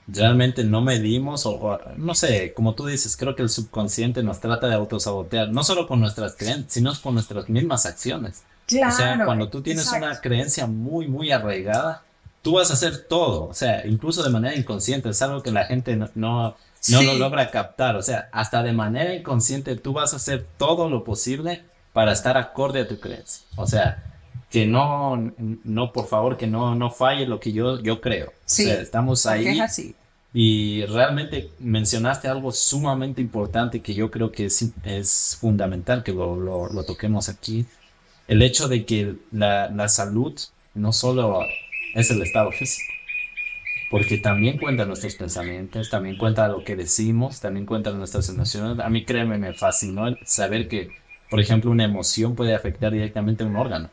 [0.07, 4.67] realmente no medimos o, no sé, como tú dices, creo que el subconsciente nos trata
[4.67, 8.43] de autosabotear, no solo con nuestras creencias, sino con nuestras mismas acciones.
[8.67, 12.03] Claro, o sea, cuando tú tienes una creencia muy, muy arraigada,
[12.43, 15.64] tú vas a hacer todo, o sea, incluso de manera inconsciente, es algo que la
[15.64, 16.57] gente no, no,
[17.03, 21.05] lo logra captar, o sea, hasta de manera inconsciente tú vas a hacer todo lo
[21.05, 24.13] posible para estar acorde a tu creencia, o sea,
[24.55, 25.33] que no,
[25.64, 28.33] no, por favor, que no, no falle lo que yo, yo creo.
[28.45, 29.49] Sí, estamos ahí.
[29.49, 29.97] Es así.
[30.33, 36.37] Y realmente mencionaste algo sumamente importante que yo creo que es, es fundamental que lo,
[36.37, 37.67] lo, toquemos aquí.
[38.29, 40.38] El hecho de que la, la, salud
[40.75, 41.40] no solo
[41.97, 42.93] es el estado físico,
[43.90, 48.79] porque también cuenta nuestros pensamientos, también cuenta lo que decimos, también cuenta nuestras emociones.
[48.79, 50.90] A mí, créeme, me fascinó saber que,
[51.29, 53.90] por ejemplo, una emoción puede afectar directamente a un órgano.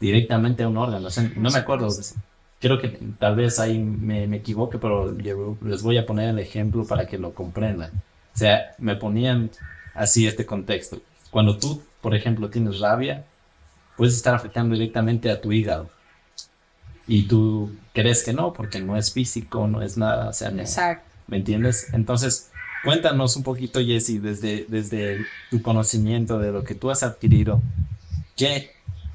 [0.00, 1.06] Directamente a un órgano.
[1.06, 1.88] O sea, no me acuerdo,
[2.60, 6.84] creo que tal vez ahí me, me equivoque, pero les voy a poner el ejemplo
[6.86, 7.90] para que lo comprendan.
[8.34, 9.50] O sea, me ponían
[9.94, 11.00] así este contexto.
[11.30, 13.24] Cuando tú, por ejemplo, tienes rabia,
[13.96, 15.90] puedes estar afectando directamente a tu hígado.
[17.06, 20.28] Y tú crees que no, porque no es físico, no es nada.
[20.28, 21.04] O sea, Exacto.
[21.26, 21.88] ¿Me entiendes?
[21.92, 22.50] Entonces,
[22.84, 27.62] cuéntanos un poquito, Jesse, desde, desde tu conocimiento de lo que tú has adquirido,
[28.36, 28.72] ¿qué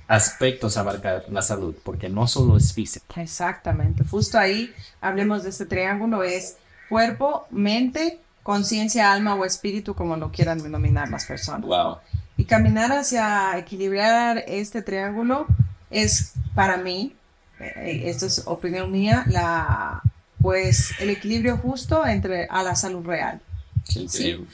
[0.08, 1.76] aspectos abarca la salud?
[1.84, 3.06] Porque no solo es físico.
[3.16, 4.04] Exactamente.
[4.04, 6.58] Justo ahí hablemos de este triángulo, es
[6.90, 11.62] cuerpo, mente, conciencia, alma o espíritu, como lo quieran denominar las personas.
[11.62, 11.98] Wow.
[12.38, 15.48] Y caminar hacia equilibrar este triángulo
[15.90, 17.16] es para mí,
[17.60, 20.02] eh, esto es opinión mía, la,
[20.42, 23.42] pues el equilibrio justo entre a la salud real.
[23.86, 24.46] Sí.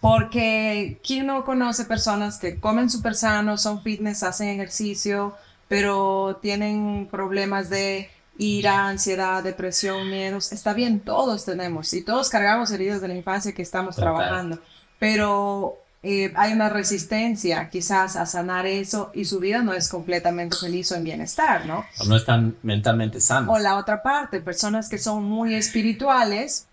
[0.00, 5.34] Porque ¿quién no conoce personas que comen súper sano, son fitness, hacen ejercicio,
[5.68, 10.52] pero tienen problemas de ira, ansiedad, depresión, miedos?
[10.52, 14.14] Está bien, todos tenemos y todos cargamos heridas de la infancia que estamos Total.
[14.14, 14.58] trabajando,
[14.98, 15.78] pero
[16.08, 20.92] eh, hay una resistencia quizás a sanar eso y su vida no es completamente feliz
[20.92, 21.84] o en bienestar, ¿no?
[21.98, 23.52] O no están mentalmente sanos.
[23.52, 26.68] O la otra parte, personas que son muy espirituales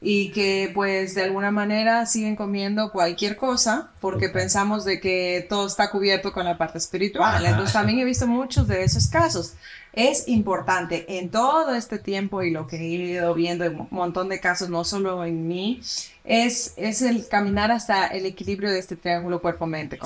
[0.00, 5.66] y que pues de alguna manera siguen comiendo cualquier cosa porque pensamos de que todo
[5.66, 7.36] está cubierto con la parte espiritual.
[7.36, 7.48] Ajá.
[7.50, 9.54] Entonces también he visto muchos de esos casos.
[9.94, 14.28] Es importante en todo este tiempo y lo que he ido viendo en un montón
[14.28, 15.80] de casos, no solo en mí,
[16.24, 19.98] es, es el caminar hasta el equilibrio de este triángulo cuerpo-mente.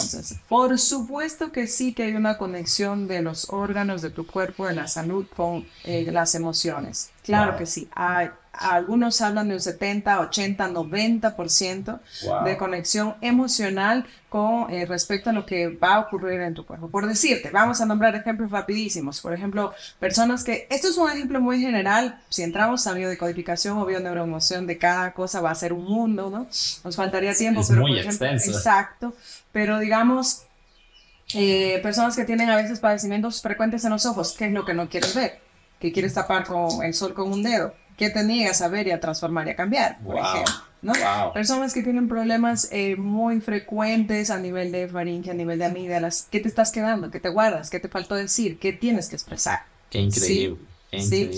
[0.48, 4.74] Por supuesto que sí que hay una conexión de los órganos de tu cuerpo, de
[4.74, 7.10] la salud, con eh, las emociones.
[7.24, 7.58] Claro Wow.
[7.58, 7.88] que sí.
[7.96, 12.44] Hay- algunos hablan de un 70, 80, 90% Wow.
[12.44, 16.88] de conexión emocional con eh, respecto a lo que va a ocurrir en tu cuerpo.
[16.88, 19.20] Por decirte, vamos a nombrar ejemplos rapidísimos.
[19.20, 23.86] Por ejemplo, personas que, esto es un ejemplo muy general, si entramos a biodecodificación o
[23.86, 26.46] bioneuroemoción de cada cosa va a ser un mundo, ¿no?
[26.84, 28.56] Nos faltaría tiempo, es pero muy por ejemplo, extenso.
[28.58, 29.14] exacto,
[29.52, 30.42] pero digamos,
[31.34, 34.74] eh, personas que tienen a veces padecimientos frecuentes en los ojos, ¿qué es lo que
[34.74, 35.38] no quieres ver?
[35.78, 37.72] ¿Qué quieres tapar con el sol con un dedo?
[38.00, 39.98] ¿Qué te niegas a ver y a transformar y a cambiar?
[39.98, 40.24] Por Wow.
[40.24, 40.92] ejemplo, ¿no?
[40.94, 41.34] Wow.
[41.34, 46.26] Personas que tienen problemas eh, muy frecuentes a nivel de faringe, a nivel de amígdalas.
[46.30, 47.10] ¿Qué te estás quedando?
[47.10, 47.68] ¿Qué te guardas?
[47.68, 48.58] ¿Qué te faltó decir?
[48.58, 49.60] ¿Qué tienes que expresar?
[49.90, 50.56] Qué increíble.
[50.98, 51.30] Sí.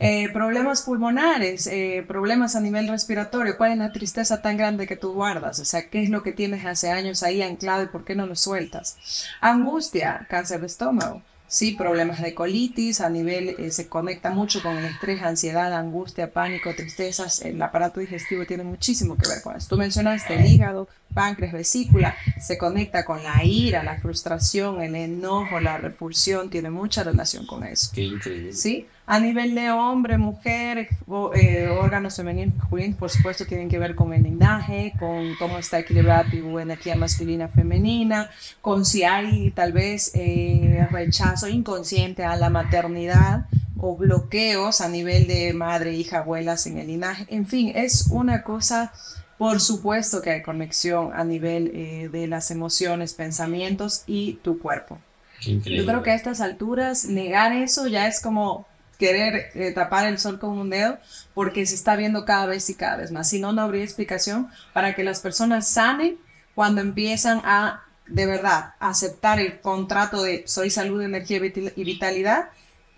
[0.00, 3.58] Eh, problemas pulmonares, eh, problemas a nivel respiratorio.
[3.58, 5.58] ¿Cuál es la tristeza tan grande que tú guardas?
[5.60, 8.26] O sea, ¿qué es lo que tienes hace años ahí anclado y por qué no
[8.26, 8.96] lo sueltas?
[9.42, 11.20] Angustia, cáncer de estómago.
[11.48, 16.32] Sí, problemas de colitis, a nivel, eh, se conecta mucho con el estrés, ansiedad, angustia,
[16.32, 17.40] pánico, tristezas.
[17.42, 19.68] El aparato digestivo tiene muchísimo que ver con eso.
[19.68, 25.60] Tú mencionaste el hígado, páncreas, vesícula, se conecta con la ira, la frustración, el enojo,
[25.60, 27.90] la repulsión, tiene mucha relación con eso.
[27.94, 28.52] Qué increíble.
[28.52, 28.86] ¿sí?
[29.08, 33.94] A nivel de hombre, mujer, o- eh, órganos femeninos, masculinos, por supuesto, tienen que ver
[33.94, 39.72] con el linaje, con cómo está equilibrada tu energía masculina, femenina, con si hay tal
[39.72, 46.66] vez eh, rechazo inconsciente a la maternidad o bloqueos a nivel de madre, hija, abuelas
[46.66, 47.26] en el linaje.
[47.28, 48.92] En fin, es una cosa,
[49.38, 54.98] por supuesto que hay conexión a nivel eh, de las emociones, pensamientos y tu cuerpo.
[55.44, 55.76] Increíble.
[55.76, 58.66] Yo creo que a estas alturas negar eso ya es como
[58.98, 60.98] querer eh, tapar el sol con un dedo
[61.34, 63.28] porque se está viendo cada vez y cada vez más.
[63.28, 66.16] Si no, no habría explicación para que las personas sanen
[66.54, 71.84] cuando empiezan a de verdad aceptar el contrato de soy salud, energía y vital- y
[71.84, 72.46] vitalidad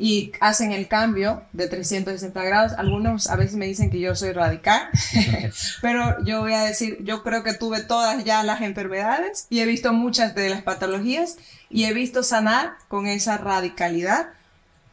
[0.01, 2.73] y hacen el cambio de 360 grados.
[2.79, 4.89] Algunos a veces me dicen que yo soy radical,
[5.83, 9.67] pero yo voy a decir, yo creo que tuve todas ya las enfermedades y he
[9.67, 11.37] visto muchas de las patologías
[11.71, 14.29] y he visto sanar con esa radicalidad.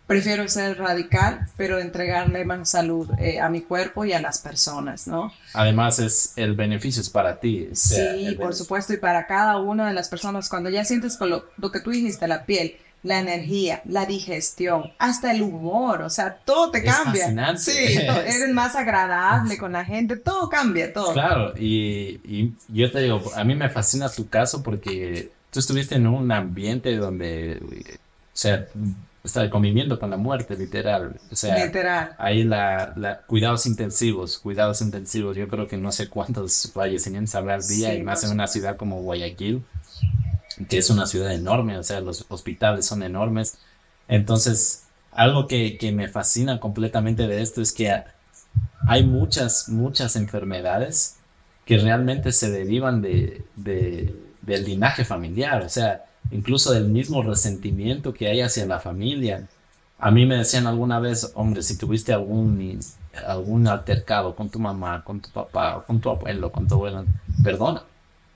[0.08, 5.08] Prefiero ser radical, pero entregarle más salud eh, a mi cuerpo y a las personas,
[5.08, 5.34] ¿no?
[5.54, 7.70] Además, es, el beneficio es para ti.
[7.72, 11.18] o sea, Sí, por supuesto, y para cada una de las personas, cuando ya sientes
[11.18, 16.02] con lo, lo que tú dijiste, la piel, la energía, la digestión, hasta el humor,
[16.04, 17.22] o sea, todo te Es cambia.
[17.24, 17.62] fascinante.
[17.62, 21.14] Sí, eres más agradable con la gente, todo cambia, todo.
[21.14, 25.96] Claro, y, y yo te digo, a mí me fascina tu caso porque tú estuviste
[25.96, 27.98] en un ambiente donde, o
[28.34, 28.68] sea,
[29.26, 31.20] está conviviendo con la muerte, literal.
[31.32, 32.16] O sea, Literal.
[32.18, 35.36] ahí la, la- cuidados intensivos, cuidados intensivos.
[35.38, 38.48] Yo creo que no sé cuántos fallecimientos habrá al día Sí, y más en una
[38.48, 39.64] ciudad como Guayaquil,
[40.70, 43.58] que es una ciudad enorme, o sea, los hospitales son enormes.
[44.08, 47.92] Entonces, algo que, que me fascina completamente de esto es que
[48.88, 51.18] hay muchas, muchas enfermedades
[51.66, 55.64] que realmente se derivan de, de- del linaje familiar.
[55.64, 59.48] O sea, incluso del mismo resentimiento que hay hacia la familia.
[60.00, 62.80] A mí me decían alguna vez, hombre, si tuviste algún,
[63.26, 67.06] algún altercado con tu mamá, con tu papá, con tu abuelo, con tu abuela,
[67.44, 67.84] perdona,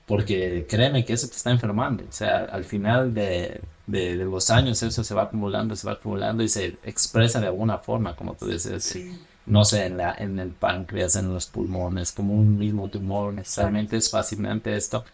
[0.06, 2.04] porque créeme que eso te está enfermando.
[2.08, 6.42] O sea, al final de, de, los años eso se va acumulando, se va acumulando
[6.42, 8.98] y se expresa de alguna forma, como tú dices.
[9.46, 13.34] No sé, en, la, en el páncreas, en los pulmones, como un mismo tumor.
[13.34, 15.04] Necesariamente es fascinante esto.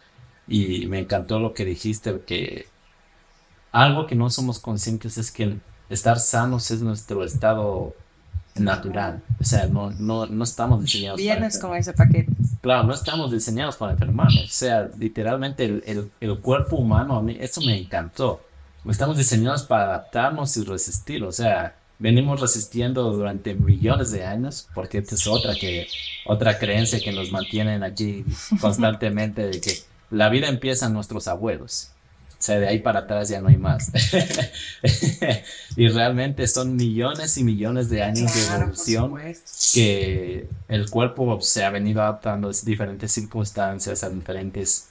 [0.49, 2.67] Y me encantó lo que dijiste, que
[3.73, 5.57] algo que no somos conscientes es que
[5.91, 7.95] estar sanos es nuestro estado
[8.55, 9.23] natural.
[9.41, 12.33] O sea, no, no, no estamos diseñados Vienes con ese paquete.
[12.63, 14.45] Claro, no estamos diseñados para enfermarnos.
[14.45, 18.41] O sea, literalmente el, el, el, cuerpo humano, a mí, eso me encantó.
[18.89, 21.23] Estamos diseñados para adaptarnos y resistir.
[21.25, 25.87] O sea, venimos resistiendo durante millones de años, porque esta es otra, que,
[26.27, 28.25] otra creencia que nos mantienen allí
[28.61, 29.79] constantemente de que
[30.11, 31.91] la vida empieza en nuestros abuelos.
[32.39, 33.91] O sea, de ahí para atrás ya no hay más.
[35.77, 39.15] y realmente son millones y millones de años de evolución
[39.73, 44.89] que el cuerpo se ha venido adaptando a diferentes circunstancias, a diferentes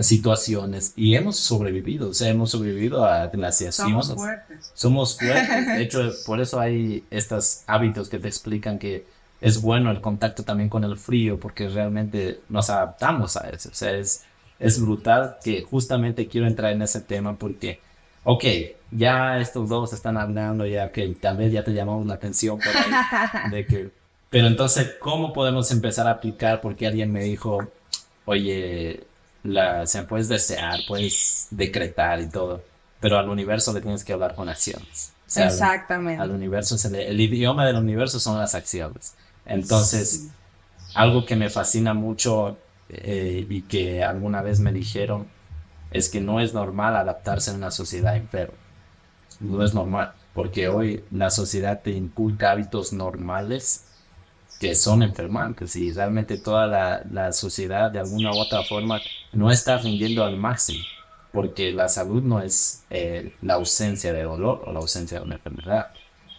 [0.00, 3.90] situaciones y hemos sobrevivido, o sea, hemos sobrevivido a glaciación.
[3.90, 4.70] Somos fuertes.
[4.74, 5.66] Somos fuertes.
[5.66, 9.06] De hecho, por eso hay estos hábitos que te explican que
[9.44, 13.68] es bueno el contacto también con el frío porque realmente nos adaptamos a eso.
[13.70, 14.24] O sea, es
[14.58, 17.80] es brutal que justamente quiero entrar en ese tema porque,
[18.24, 18.44] ok,
[18.90, 22.68] ya estos dos están hablando, ya que tal vez ya te llamamos la atención por
[22.68, 23.90] ahí, de que,
[24.30, 26.60] pero entonces, ¿cómo podemos empezar a aplicar?
[26.60, 27.66] Porque alguien me dijo,
[28.24, 29.04] oye,
[29.42, 32.62] la, se puedes desear, puedes decretar y todo,
[33.00, 35.12] pero al universo le tienes que hablar con acciones.
[35.36, 36.22] Exactamente.
[36.22, 39.14] Al, universo, el idioma del universo son las acciones.
[39.46, 40.28] Entonces,
[40.94, 42.56] algo que me fascina mucho
[42.88, 45.26] eh, y que alguna vez me dijeron
[45.90, 48.54] es que no es normal adaptarse a una sociedad enferma.
[49.40, 53.86] No es normal, porque hoy la sociedad te inculca hábitos normales
[54.60, 59.00] que son enfermantes y realmente toda la, la sociedad de alguna u otra forma
[59.32, 60.84] no está rindiendo al máximo,
[61.32, 65.34] porque la salud no es eh, la ausencia de dolor o la ausencia de una
[65.36, 65.90] enfermedad.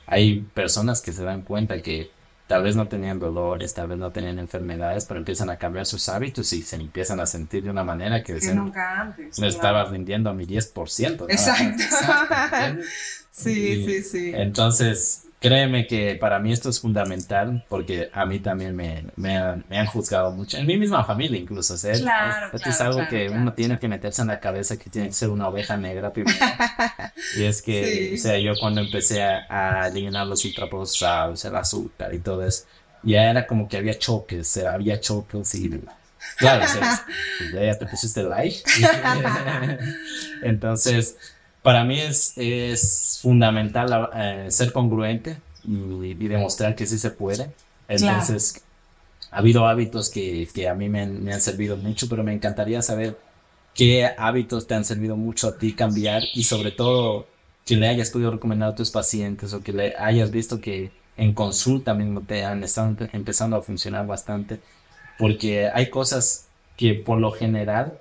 [0.08, 2.12] Hay personas que se dan cuenta que
[2.48, 6.08] Tal vez no tenían dolores, tal vez no tenían enfermedades, pero empiezan a cambiar sus
[6.10, 9.40] hábitos y se empiezan a sentir de una manera que, nunca antes.
[9.40, 11.26] Me estaba rindiendo a mi 10%.
[11.28, 11.84] Exacto.
[13.32, 14.32] sí, sí, sí.
[14.34, 19.86] Entonces, créeme que para mí esto es fundamental porque a mí también me, me, han,
[19.86, 21.76] juzgado mucho, en mi misma familia incluso.
[22.02, 25.14] claro, esto es algo que uno tiene que meterse en la cabeza que tiene que
[25.14, 26.38] ser una oveja negra primero.
[27.38, 32.20] y es que, o sea, yo cuando empecé a, eliminar los ultraprocesados, el azúcar y
[32.20, 32.66] todo eso,
[33.04, 35.82] ya era como que había choques, había choques y...
[36.38, 37.06] Claro, o sea,
[37.54, 38.64] ya te pusiste like.
[40.42, 41.18] Entonces,
[41.66, 47.50] para mí es, es fundamental eh, ser congruente y, demostrar que sí se puede.
[47.88, 48.62] Entonces,
[49.32, 52.84] ha habido hábitos que, que a mí me, me, han servido mucho, pero me encantaría
[52.84, 53.18] saber
[53.74, 57.26] qué hábitos te han servido mucho a ti cambiar y sobre todo
[57.66, 61.34] que le hayas podido recomendar a tus pacientes o que le hayas visto que en
[61.34, 64.60] consulta mismo te han estado empezando a funcionar bastante,
[65.18, 66.46] porque hay cosas
[66.78, 67.98] que por lo general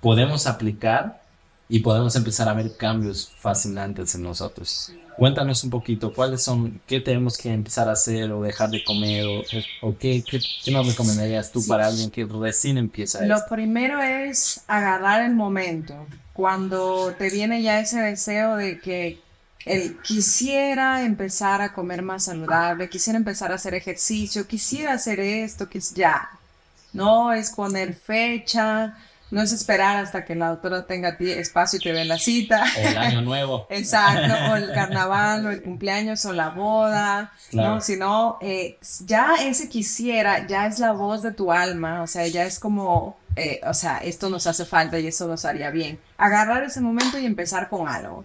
[0.00, 1.19] podemos aplicar
[1.72, 4.92] y podemos empezar a ver cambios fascinantes en nosotros.
[5.16, 9.24] Cuéntanos un poquito, ¿cuáles son, qué tenemos que empezar a hacer o dejar de comer
[9.80, 15.22] o, qué, qué, nos recomendarías tú para alguien que recién empieza Lo primero es agarrar
[15.22, 15.94] el momento,
[16.32, 19.20] cuando te viene ya ese deseo de que
[19.64, 25.68] él quisiera empezar a comer más saludable, quisiera empezar a hacer ejercicio, quisiera hacer esto,
[25.68, 26.30] que es ya.
[26.92, 28.96] No es poner fecha,
[29.30, 32.64] no es esperar hasta que la doctora tenga espacio y te dé la cita.
[32.76, 33.66] O el año nuevo.
[33.70, 37.32] Exacto, o el carnaval, o el cumpleaños, o la boda.
[37.52, 42.02] No, sino eh, ya ese quisiera, ya es la voz de tu alma.
[42.02, 45.44] O sea, ya es como, eh, o sea, esto nos hace falta y eso nos
[45.44, 45.98] haría bien.
[46.18, 48.24] Agarrar ese momento y empezar con algo.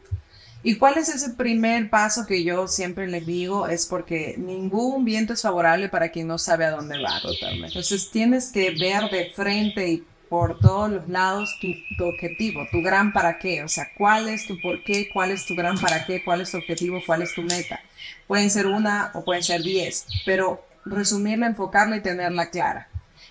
[0.63, 3.67] ¿Y cuál es ese primer paso que yo siempre les digo?
[3.67, 7.21] Es porque ningún viento es favorable para quien no sabe a dónde va.
[7.21, 7.67] Totalmente.
[7.67, 10.03] Entonces tienes que ver de frente y
[10.35, 14.59] por todos los lados tu, objetivo, tu gran para qué, o sea, cuál es tu
[14.59, 17.41] por qué, cuál es tu gran para qué, cuál es tu objetivo, cuál es tu
[17.41, 17.79] meta.
[18.27, 22.89] Pueden ser una o pueden ser diez, pero resumirla, enfocarla y tenerla clara.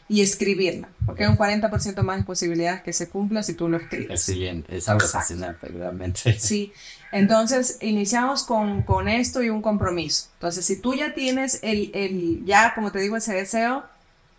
[0.09, 3.77] Y escribirla, porque hay un 40% más de posibilidades que se cumpla si tú lo
[3.77, 4.23] escribes.
[4.23, 6.39] Sí, es algo fascinante, realmente.
[6.41, 6.73] Sí,
[7.13, 10.29] entonces iniciamos con, con, esto y un compromiso.
[10.35, 13.85] Entonces, si tú ya tienes el, el, ya como te digo, ese deseo,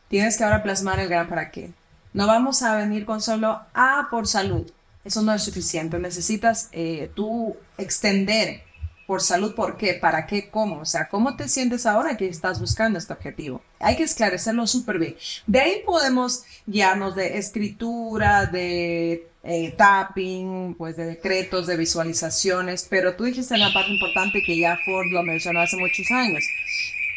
[0.08, 1.72] tienes que ahora plasmar el gran para qué.
[2.16, 4.66] No vamos a venir con solo, ah, por salud.
[5.04, 6.00] eso no es suficiente.
[6.00, 8.64] Necesitas eh, tú extender
[9.06, 9.96] por salud, ¿por qué?
[9.96, 10.50] ¿Para qué?
[10.50, 10.80] ¿Cómo?
[10.80, 13.62] O sea, ¿cómo te sientes ahora que estás buscando este objetivo?
[13.80, 15.18] Hay que esclarecerlo súper bien.
[15.46, 23.18] De ahí podemos guiarnos de escritura, de eh, tapping, pues de decretos, de visualizaciones, pero
[23.18, 26.46] tú dijiste la parte importante que ya Ford lo mencionó hace muchos años.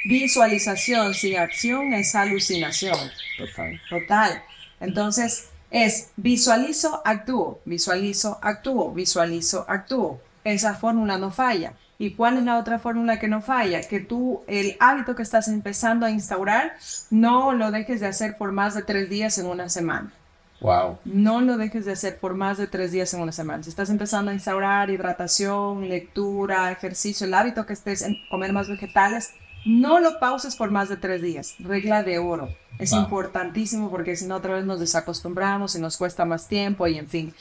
[0.06, 2.98] Visualización sin acción es alucinación.
[3.38, 3.80] Total.
[3.88, 4.42] Total.
[4.80, 10.20] Entonces, es visualizo, actúo, visualizo, actúo, visualizo, actúo.
[10.44, 11.74] Esa fórmula no falla.
[11.98, 13.80] ¿Y cuál es la otra fórmula que no falla?
[13.82, 16.74] Que tú el hábito que estás empezando a instaurar
[17.10, 20.12] no lo dejes de hacer por más de tres días en una semana.
[20.60, 20.98] Wow.
[21.04, 23.62] No lo dejes de hacer por más de tres días en una semana.
[23.62, 28.68] Si estás empezando a instaurar hidratación, lectura, ejercicio, el hábito que estés en comer más
[28.68, 29.32] vegetales,
[29.64, 31.54] no lo pauses por más de tres días.
[31.58, 32.48] Regla de oro.
[32.78, 36.96] Es importantísimo porque si no otra vez nos desacostumbramos y nos cuesta más tiempo y
[36.96, 37.34] en fin.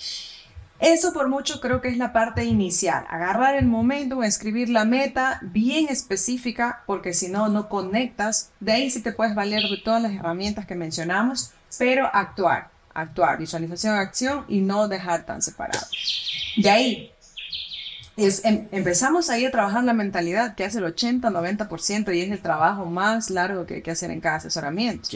[0.79, 3.05] Eso por mucho creo que es la parte inicial.
[3.09, 8.51] Agarrar el momento, escribir la meta bien específica porque si no, no conectas.
[8.59, 13.39] De ahí sí te puedes valer de todas las herramientas que mencionamos, pero actuar, actuar,
[13.39, 15.85] visualización, acción y no dejar tan separado.
[16.57, 17.11] De ahí
[18.17, 22.31] es, em, empezamos ahí a trabajar la mentalidad que hace el 80, 90% y es
[22.31, 25.07] el trabajo más largo que hay que hacer en cada asesoramiento.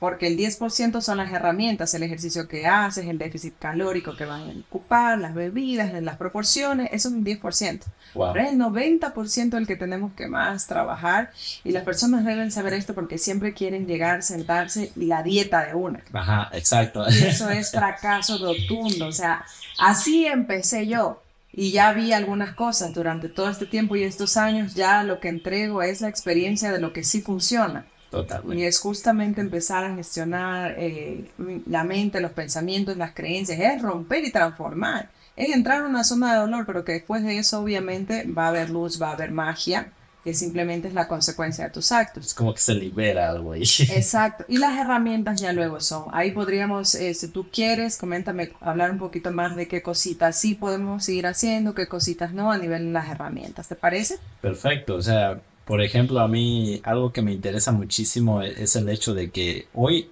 [0.00, 4.40] Porque el 10% son las herramientas, el ejercicio que haces, el déficit calórico que van
[4.42, 7.86] a ocupar, las bebidas, las proporciones, eso es un 10%.
[8.12, 11.30] Pero es el 90% el que tenemos que más trabajar
[11.62, 15.74] y las personas deben saber esto porque siempre quieren llegar, sentarse y la dieta de
[15.74, 16.02] una.
[16.12, 17.04] Ajá, exacto.
[17.08, 19.06] Y eso es fracaso rotundo.
[19.06, 19.44] O sea,
[19.78, 21.23] así empecé yo
[21.56, 25.28] y ya vi algunas cosas durante todo este tiempo y estos años, ya lo que
[25.28, 27.86] entrego es la experiencia de lo que sí funciona.
[28.10, 28.62] Totalmente.
[28.62, 31.30] Y es justamente empezar a gestionar eh,
[31.66, 35.10] la mente, los pensamientos, las creencias, es romper y transformar.
[35.36, 38.48] Es entrar en una zona de dolor, pero que después de eso obviamente va a
[38.48, 39.92] haber luz, va a haber magia,
[40.24, 42.26] que simplemente es la consecuencia de tus actos.
[42.26, 43.62] Es como que se libera algo ahí.
[43.62, 44.46] Exacto.
[44.48, 46.06] Y las herramientas ya luego son.
[46.12, 50.54] Ahí podríamos, eh, si tú quieres, coméntame, hablar un poquito más de qué cositas sí
[50.54, 53.68] podemos seguir haciendo, qué cositas no a nivel de las herramientas.
[53.68, 54.18] ¿Te parece?
[54.40, 54.94] Perfecto.
[54.94, 59.12] O sea, por ejemplo, a mí algo que me interesa muchísimo e-, es el hecho
[59.12, 60.10] de que hoy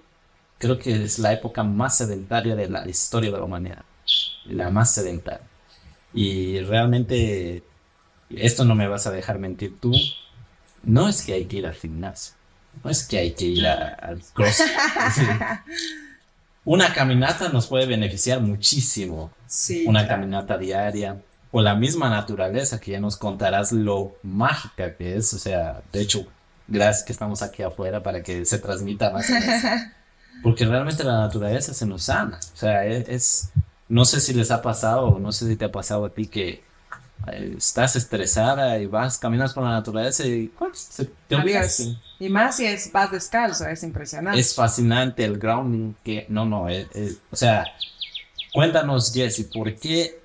[0.59, 3.83] creo que es la época más sedentaria de la historia de la humanidad.
[4.45, 5.47] La más sedentaria.
[6.13, 7.63] Y realmente
[8.37, 9.93] esto no me vas a dejar mentir tú,
[10.83, 12.33] no es que hay que ir al gimnasio,
[12.83, 14.63] no es que hay que ir al cross.
[16.65, 19.31] Una caminata nos puede beneficiar muchísimo.
[19.47, 21.21] Sí, Una caminata diaria
[21.51, 25.33] o la misma naturaleza que ya nos contarás lo mágica que es.
[25.33, 26.25] O sea, de hecho,
[26.67, 29.27] gracias que estamos aquí afuera para que se transmita más.
[30.43, 32.39] Porque realmente la naturaleza se nos sana.
[32.53, 33.49] O sea, es, es,
[33.89, 36.27] no sé si les ha pasado o no sé si te ha pasado a ti
[36.27, 36.63] que
[37.31, 40.51] estás estresada y vas, caminas por la naturaleza y
[41.27, 41.83] te olvidas.
[42.19, 44.39] Y más si es, vas descalzo, es impresionante.
[44.39, 47.65] Es fascinante el grounding que, no, no, eh, eh, o sea,
[48.53, 50.19] cuéntanos Jesse, ¿por qué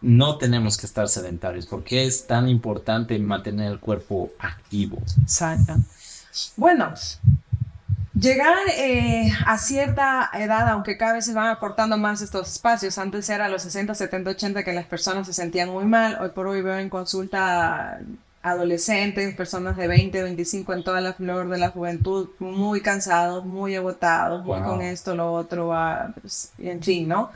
[0.00, 1.66] no tenemos que estar sedentarios?
[1.66, 4.98] ¿Por qué es tan importante mantener el cuerpo activo?
[5.22, 5.76] Exacto.
[6.56, 6.92] Bueno,
[8.24, 13.28] Llegar eh, a cierta edad, aunque cada vez se van acortando más estos espacios, antes
[13.28, 16.46] era a los 60, 70, 80 que las personas se sentían muy mal, hoy por
[16.46, 18.00] hoy veo en consulta
[18.40, 23.76] adolescentes, personas de 20, 25 en toda la flor de la juventud, muy cansados, muy
[23.76, 25.74] agotados, muy con esto, lo otro,
[26.18, 27.30] pues, en fin, ¿no?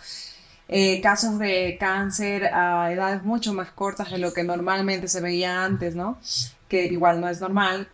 [0.69, 5.65] Eh, casos de cáncer a edades mucho más cortas de lo que normalmente se veía
[5.65, 6.19] antes, ¿no?
[6.67, 7.89] Que igual no es normal,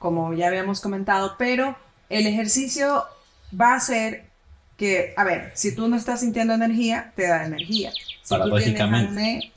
[0.00, 1.76] como ya habíamos comentado, pero
[2.12, 3.04] el ejercicio
[3.58, 4.24] va a ser
[4.76, 7.90] que, a ver, si tú no estás sintiendo energía, te da energía.
[8.22, 9.52] Si tú tienes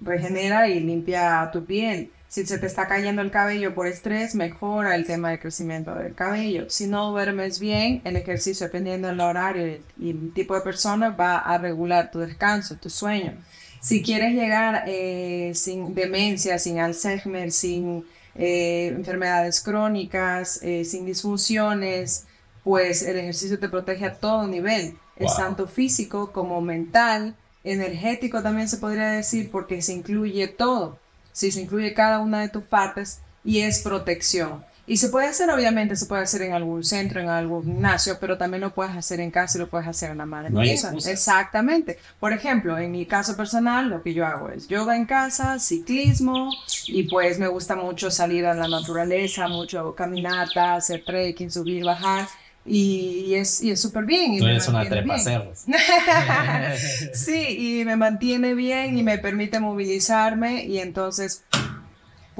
[0.00, 2.10] regenera y limpia tu piel.
[2.28, 6.14] Si se te está cayendo el cabello por estrés, mejora el tema de crecimiento del
[6.14, 6.68] cabello.
[6.70, 11.38] Si no duermes bien, el ejercicio, dependiendo del horario y el tipo de persona, va
[11.38, 13.34] a regular tu descanso, tu sueño.
[13.80, 18.04] Si quieres llegar eh, sin demencia, sin Alzheimer, sin
[18.34, 22.26] eh, enfermedades crónicas, eh, sin disfunciones,
[22.64, 28.68] pues el ejercicio te protege a todo nivel, es tanto físico como mental, energético también
[28.68, 30.98] se podría decir porque se incluye todo,
[31.32, 34.64] si se incluye cada una de tus partes y es protección.
[34.84, 38.36] Y se puede hacer, obviamente, se puede hacer en algún centro, en algún gimnasio, pero
[38.36, 40.50] también lo puedes hacer en casa y lo puedes hacer en la madre.
[40.50, 41.98] No Exactamente.
[42.18, 46.50] Por ejemplo, en mi caso personal, lo que yo hago es yoga en casa, ciclismo,
[46.86, 52.26] y pues me gusta mucho salir a la naturaleza, mucho caminata, hacer trekking, subir, bajar.
[52.64, 54.34] y, es y es súper bien.
[54.34, 55.24] Y Tú eres una mantiene trepa bien.
[55.24, 55.64] cerdos.
[57.12, 61.44] sí, y me mantiene bien y me permite movilizarme y entonces,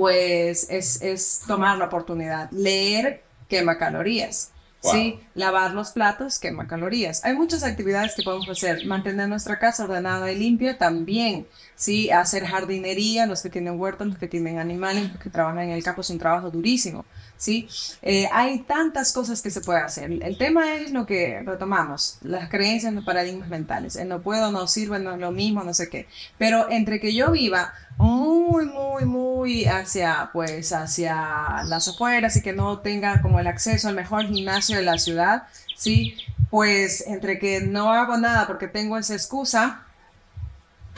[0.02, 2.50] pues es, es tomar la oportunidad.
[2.50, 4.50] Leer quema calorías.
[4.82, 4.92] Wow.
[4.94, 7.24] Sí, lavar los platos quema calorías.
[7.24, 8.84] Hay muchas actividades que podemos hacer.
[8.84, 11.46] Mantener nuestra casa ordenada y limpia también.
[11.76, 15.70] Sí, hacer jardinería, los que tienen huertos, los que tienen animales, los que trabajan en
[15.70, 17.04] el campo es un trabajo durísimo.
[17.36, 17.68] Sí,
[18.02, 20.10] Eh, hay tantas cosas que se puede hacer.
[20.22, 23.96] El tema es lo que retomamos, las creencias, los paradigmas mentales.
[23.96, 26.08] El no puedo, no sirve, no es lo mismo, no sé qué.
[26.38, 27.72] Pero entre que yo viva
[28.02, 33.88] muy, muy, muy hacia, pues, hacia las afueras y que no tenga como el acceso
[33.88, 35.44] al mejor gimnasio de la ciudad,
[35.76, 36.16] sí,
[36.50, 39.82] pues entre que no hago nada porque tengo esa excusa,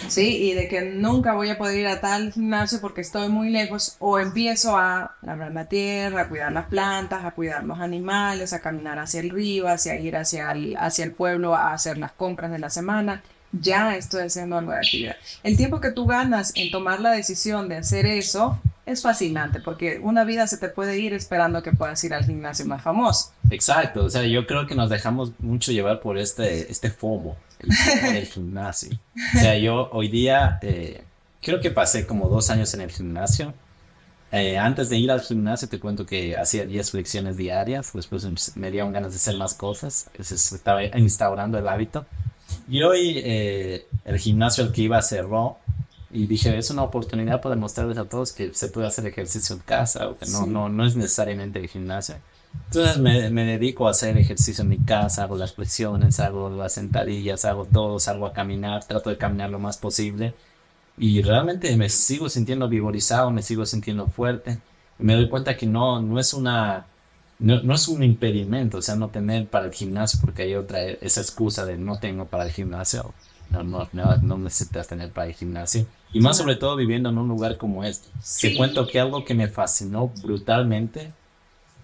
[0.08, 3.50] Sí, y de que nunca voy a poder ir a tal gimnasio porque estoy muy
[3.50, 8.52] lejos, o empiezo a labrar la tierra, a cuidar las plantas, a cuidar los animales,
[8.52, 12.12] a caminar hacia el río, hacia ir hacia el, hacia el pueblo a hacer las
[12.12, 13.22] compras de la semana,
[13.60, 15.16] ya estoy haciendo algo de actividad.
[15.42, 19.98] El tiempo que tú ganas en tomar la decisión de hacer eso es fascinante porque
[20.02, 23.32] una vida se te puede ir esperando que puedas ir al gimnasio más famoso.
[23.50, 28.26] Exacto, o sea, yo creo que nos dejamos mucho llevar por este, este FOMO, el
[28.26, 28.98] gimnasio.
[29.36, 31.02] O sea, yo hoy día eh,
[31.42, 33.54] creo que pasé como dos años en el gimnasio.
[34.32, 38.70] Eh, antes de ir al gimnasio te cuento que hacía 10 flexiones diarias, después me
[38.72, 42.04] dieron ganas de hacer más cosas, estaba instaurando el hábito.
[42.66, 45.58] Y hoy eh, el gimnasio al que iba cerró
[46.10, 49.62] y dije, es una oportunidad para demostrarles a todos que se puede hacer ejercicio en
[49.62, 50.46] casa, o que no, Sí.
[50.46, 52.16] no, no es necesariamente el gimnasio.
[52.66, 56.74] Entonces me, me dedico a hacer ejercicio en mi casa, hago las flexiones, hago las
[56.74, 60.34] sentadillas, hago todo, salgo a caminar, trato de caminar lo más posible.
[60.96, 64.58] Y realmente me sigo sintiendo vigorizado, me sigo sintiendo fuerte.
[64.98, 66.86] Y me doy cuenta que no, no es una...
[67.38, 70.82] No, no es un impedimento, o sea, no tener para el gimnasio, porque hay otra,
[70.82, 73.12] esa excusa de no tengo para el gimnasio.
[73.50, 75.86] No, no, no, no necesitas tener para el gimnasio.
[76.12, 78.08] Y más sobre todo viviendo en un lugar como este.
[78.40, 78.56] Te Sí.
[78.56, 81.12] cuento que algo que me fascinó brutalmente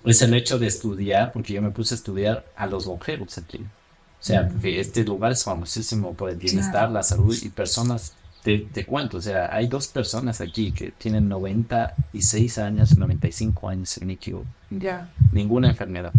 [0.05, 3.59] es el hecho de estudiar, porque yo me puse a estudiar a los longevos aquí.
[3.59, 8.15] O sea, este lugar es famosísimo por el bienestar, la salud y personas.
[8.43, 13.91] Te, te cuento, o sea, hay dos personas aquí que tienen 96 años, 95 años,
[13.91, 14.47] si me equivoco.
[14.71, 15.11] Ya.
[15.33, 16.13] Ninguna enfermedad.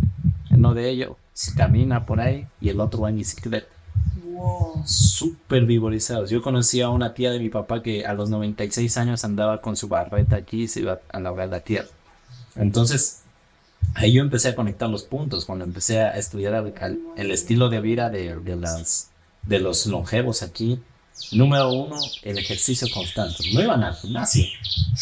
[0.52, 3.66] Uno de ellos se camina por ahí y el otro va en bicicleta
[4.24, 4.84] Wow.
[4.86, 6.30] súper vigorizados.
[6.30, 9.76] Yo conocí a una tía de mi papá que a los 96 años andaba con
[9.76, 11.88] su barreta aquí y se iba a labrar la tierra.
[12.56, 13.22] Entonces,
[13.94, 17.82] ahí yo empecé a conectar los puntos cuando empecé a estudiar el, el estilo de
[17.82, 19.10] vida de, de las,
[19.44, 20.80] de los longevos aquí.
[21.32, 23.38] Número uno, el ejercicio constante.
[23.54, 24.46] No iban al gimnasio.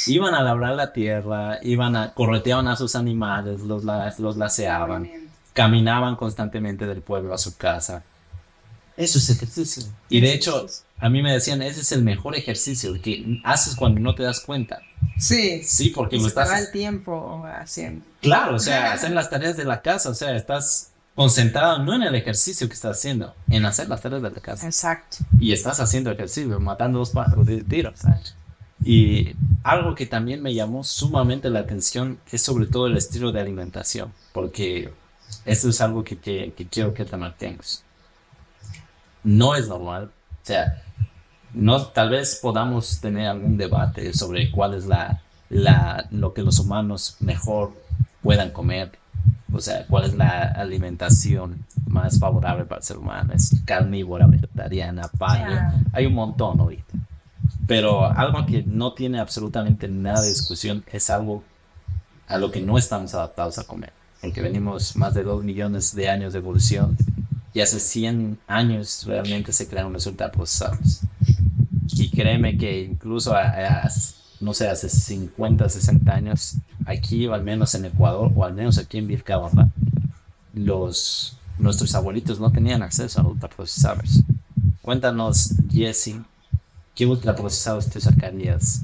[0.08, 5.10] Iban a labrar la tierra, iban a correteaban a sus animales, los, los laceaban
[5.60, 8.02] caminaban constantemente del pueblo a su casa.
[8.96, 9.84] Eso es ejercicio.
[10.08, 10.68] Y de hecho,
[11.00, 14.24] a mí me decían, ese es el mejor ejercicio el que haces cuando no te
[14.24, 14.82] das cuenta.
[15.18, 15.62] Sí.
[15.64, 16.62] Sí, porque lo se te va estás...
[16.62, 18.06] el tiempo haciendo.
[18.22, 20.89] Claro, o sea, hacer las tareas de la casa, o sea, estás
[21.20, 24.66] concentrado no en el ejercicio que estás haciendo, en hacer las tareas de la casa.
[24.66, 25.18] Exacto.
[25.38, 27.92] Y estás haciendo ejercicio, matando dos pájaros de tiro.
[28.86, 33.42] Y algo que también me llamó sumamente la atención es sobre todo el estilo de
[33.42, 34.94] alimentación, porque
[35.44, 37.84] esto es algo que, que, que quiero que te mantengas.
[39.22, 40.82] No es normal, o sea,
[41.54, 46.60] no, tal vez podamos tener algún debate sobre cuál es la, la, lo que los
[46.60, 47.74] humanos mejor
[48.24, 48.98] puedan comer,
[49.54, 55.08] o sea, cuál es la alimentación más favorable para el ser humano, es carnívora, vegetariana,
[55.18, 55.78] paleo, Claro.
[55.94, 56.94] hay un montón ahorita.
[57.68, 61.44] Pero algo que no tiene absolutamente nada de discusión es algo
[62.28, 63.92] a lo que no estamos adaptados a comer.
[64.22, 66.98] Porque venimos más de 2 millones de años de evolución
[67.54, 71.02] y hace 100 años realmente se crearon los ultraprocesados.
[71.94, 73.90] Y créeme que incluso, a, a-
[74.42, 78.78] no sé, hace 50, 60 años, aquí o al menos en Ecuador o al menos
[78.78, 79.70] aquí en Vilcabamba,
[80.54, 84.24] los, nuestros abuelitos no tenían acceso a ultraprocesados.
[84.82, 86.16] Cuéntanos, Jesse,
[86.96, 88.82] ¿qué ultraprocesados te sacarías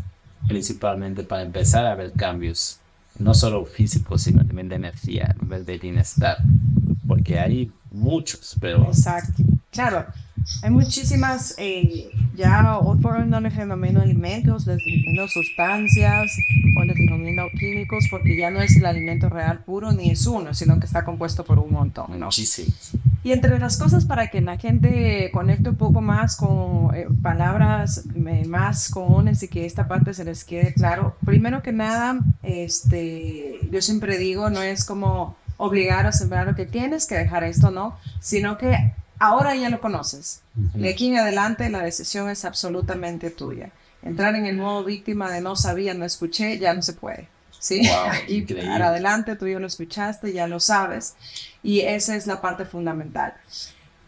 [0.47, 2.77] principalmente para empezar a ver cambios,
[3.17, 6.37] no solo físicos, sino también de energía, a nivel de bienestar?
[7.07, 9.43] Porque hay muchos, pero Exacto.
[9.71, 10.05] Claro.
[10.61, 14.79] Hay muchísimas, eh, ya hoy no les denomino alimentos, les
[15.31, 16.31] sustancias
[16.77, 20.53] o les denomino químicos porque ya no es el alimento real puro ni es uno,
[20.53, 22.27] sino que está compuesto por un montón, ¿no?
[22.27, 22.91] muchísimos.
[23.23, 28.03] Y entre las cosas para que la gente conecte un poco más con eh, palabras
[28.15, 33.59] eh, más comunes y que esta parte se les quede claro, primero que nada, este,
[33.71, 37.71] yo siempre digo, no es como obligar a sembrar lo que tienes que dejar esto,
[37.71, 40.41] no, sino que ahora ya lo conoces.
[40.53, 43.69] De aquí en adelante la decisión es absolutamente tuya.
[44.03, 47.27] Entrar en el modo víctima de no sabía, no escuché, ya no se puede.
[47.59, 47.81] ¿Sí?
[48.27, 51.15] y para adelante tú ya lo escuchaste, ya lo sabes.
[51.63, 53.33] Y esa es la parte fundamental.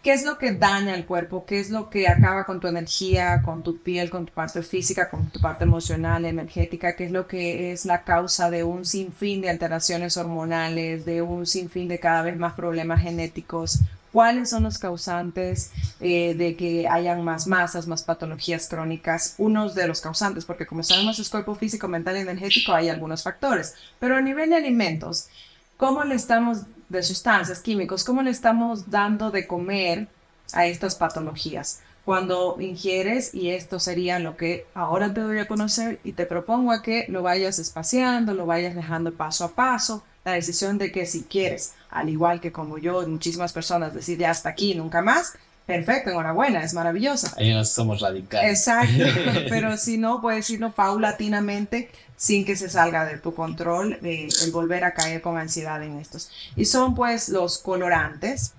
[0.08, 1.46] ¿Qué es lo que daña el cuerpo?
[1.46, 5.10] ¿Qué es lo que acaba con tu energía, con tu piel, con tu parte física,
[5.10, 6.96] con tu parte emocional, energética?
[6.96, 11.46] ¿Qué es lo que es la causa de un sinfín de alteraciones hormonales, de un
[11.46, 13.80] sinfín de cada vez más problemas genéticos?
[14.14, 19.36] ¿Cuáles son los causantes eh, de que hayan más masas, más patologías crónicas?
[19.38, 23.24] Unos de los causantes, porque como sabemos es cuerpo físico, mental y energético, hay algunos
[23.24, 23.76] factores.
[24.00, 25.28] Pero a nivel de alimentos,
[25.76, 26.60] ¿cómo le estamos
[26.90, 30.08] de sustancias químicos, cómo le estamos dando de comer
[30.54, 31.82] a estas patologías.
[32.06, 36.72] Cuando ingieres, y esto sería lo que ahora te doy a conocer y te propongo
[36.72, 41.06] a que lo vayas espaciando, lo vayas dejando paso a paso, la decisión de que
[41.06, 45.34] si quieres, al igual que como yo, muchísimas personas decir ya hasta aquí, nunca más,
[45.68, 47.34] perfecto, enhorabuena, es maravillosa.
[47.38, 48.50] Ahí no somos radicales.
[48.52, 49.04] Exacto,
[49.50, 54.84] pero si no, puedes irlo paulatinamente sin que se salga de tu control el volver
[54.84, 56.32] a caer con ansiedad en estos.
[56.56, 58.54] Y son pues los colorantes.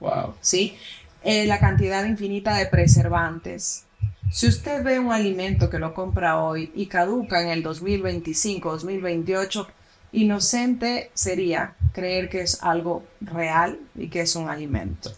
[0.00, 0.34] Wow.
[0.40, 0.76] ¿Sí?
[1.22, 3.84] Eh, la cantidad infinita de preservantes.
[4.30, 9.68] Si usted ve un alimento que lo compra hoy y caduca en el 2025, 2028,
[10.14, 15.12] Inocente sería creer que es algo real y que es un alimento.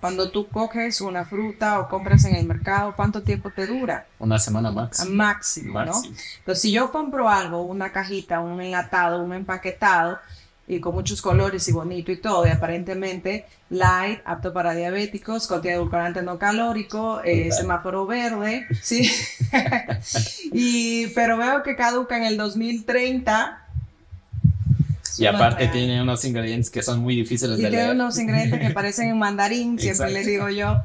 [0.00, 4.06] Cuando tú coges una fruta o compras en el mercado, ¿cuánto tiempo te dura?
[4.18, 5.14] Una semana máximo.
[5.14, 5.92] Máximo, ¿no?
[6.38, 10.18] Entonces, si yo compro algo, una cajita, un enlatado, un empaquetado,
[10.66, 15.76] y con muchos colores y bonito y todo, y aparentemente light, apto para diabéticos, contiene
[15.76, 19.10] edulcorante no calórico, eh, semáforo verde, ¿sí?
[20.52, 23.67] y, pero veo que caduca en el 2030
[25.18, 27.72] y aparte tiene unos ingredientes que son muy difíciles de leer.
[27.72, 30.78] Y tiene unos ingredientes que parecen en mandarín, siempre les digo yo.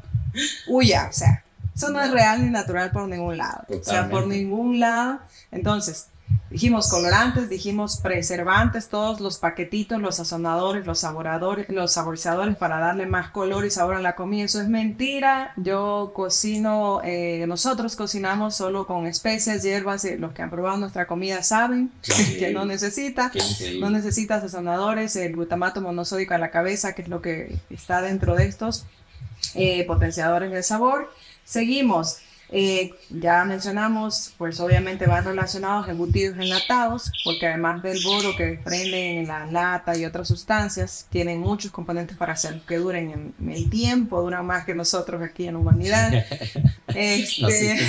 [0.66, 3.64] Huya, o sea, eso no es real ni natural por ningún lado.
[3.68, 5.20] O sea, por ningún lado.
[5.50, 6.06] Entonces,
[6.54, 13.06] Dijimos colorantes, dijimos preservantes, todos los paquetitos, los sazonadores, los saboradores, los saborizadores para darle
[13.06, 14.44] más color y sabor a la comida.
[14.44, 15.52] Eso es mentira.
[15.56, 20.06] Yo cocino, eh, nosotros cocinamos solo con especias, hierbas.
[20.18, 21.90] los que han probado nuestra comida saben
[22.38, 23.32] que no necesita.
[23.80, 28.36] No necesita sazonadores, el glutamato monosódico a la cabeza, que es lo que está dentro
[28.36, 28.86] de estos
[29.56, 31.12] eh, potenciadores de sabor.
[31.44, 32.18] Seguimos.
[32.50, 39.18] Eh, ya mencionamos, pues obviamente van relacionados embutidos enlatados, porque además del boro que prenden
[39.18, 43.70] en la lata y otras sustancias, tienen muchos componentes para hacer que duren en el
[43.70, 46.24] tiempo, duran más que nosotros aquí en humanidad.
[46.88, 47.78] este,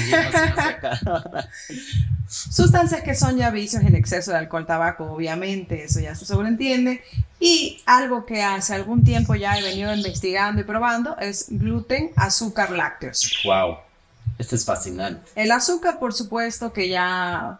[2.27, 7.03] sustancias que son ya vicios, el exceso de alcohol, tabaco, obviamente, eso ya se sobreentiende.
[7.39, 12.71] Y algo que hace algún tiempo ya he venido investigando y probando es gluten, azúcar,
[12.71, 13.41] lácteos.
[13.43, 13.77] Wow.
[14.37, 15.21] Esto es fascinante.
[15.35, 17.59] El azúcar, por supuesto, que ya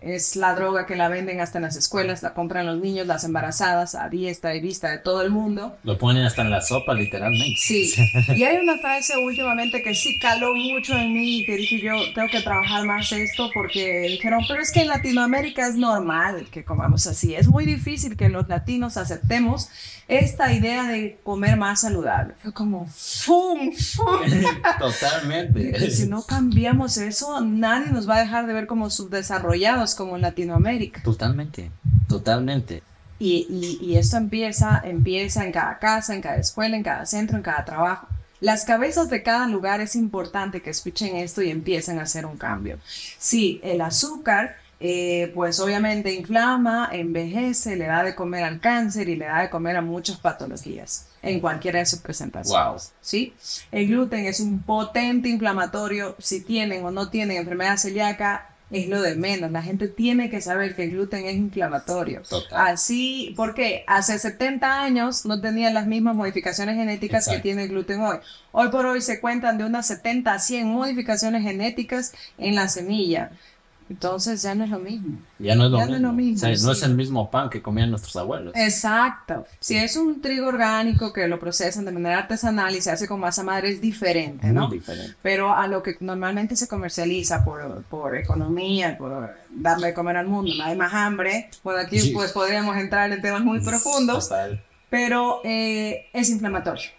[0.00, 3.24] es la droga que la venden hasta en las escuelas, la compran los niños, las
[3.24, 5.76] embarazadas, a diestra y vista de todo el mundo.
[5.84, 7.56] Lo ponen hasta en la sopa, literalmente.
[7.58, 7.92] Sí.
[8.36, 11.96] y hay una frase últimamente que sí caló mucho en mí y que dije yo,
[12.14, 16.64] tengo que trabajar más esto porque dijeron, pero es que en Latinoamérica es normal que
[16.64, 17.34] comamos así.
[17.34, 19.68] Es muy difícil que los latinos aceptemos
[20.10, 22.34] esta idea de comer más saludable.
[22.42, 23.72] Fue como, ¡fum!
[23.72, 24.20] ¡fum!
[24.78, 25.86] Totalmente.
[25.86, 30.16] Y si no cambiamos eso, nadie nos va a dejar de ver como subdesarrollados como
[30.16, 31.02] en Latinoamérica.
[31.02, 31.70] Totalmente,
[32.08, 32.82] totalmente.
[33.20, 37.42] Y, y, esto empieza, empieza en cada casa, en cada escuela, en cada centro, en
[37.42, 38.08] cada trabajo.
[38.40, 42.38] Las cabezas de cada lugar es importante que escuchen esto y empiecen a hacer un
[42.38, 42.78] cambio.
[42.86, 49.16] Sí, el azúcar eh, pues obviamente inflama, envejece, le da de comer al cáncer y
[49.16, 52.92] le da de comer a muchas patologías en cualquiera de sus presentaciones.
[53.02, 53.34] ¿sí?
[53.70, 56.16] El gluten es un potente inflamatorio.
[56.18, 59.50] Si tienen o no tienen enfermedad celíaca, es lo de menos.
[59.50, 62.22] La gente tiene que saber que el gluten es inflamatorio.
[62.52, 68.00] Así, porque hace 70 años no tenían las mismas modificaciones genéticas que tiene el gluten
[68.00, 68.18] hoy.
[68.52, 73.32] Hoy por hoy se cuentan de unas 70 a 100 modificaciones genéticas en la semilla.
[73.90, 75.18] Entonces ya no es lo mismo.
[75.40, 76.48] Ya no es lo, mismo.
[76.48, 78.54] no es el mismo pan que comían nuestros abuelos.
[78.54, 79.44] Exacto.
[79.58, 83.18] Si es un trigo orgánico que lo procesan de manera artesanal y se hace con
[83.18, 84.68] masa madre es diferente, ¿no?
[84.68, 85.16] Muy diferente.
[85.22, 90.28] Pero a lo que normalmente se comercializa por, por economía, por darle de comer al
[90.28, 91.50] mundo, no hay más hambre.
[91.64, 94.28] Bueno, aquí pues podríamos entrar en temas muy profundos.
[94.28, 94.62] Total.
[94.88, 96.90] Pero eh, es inflamatorio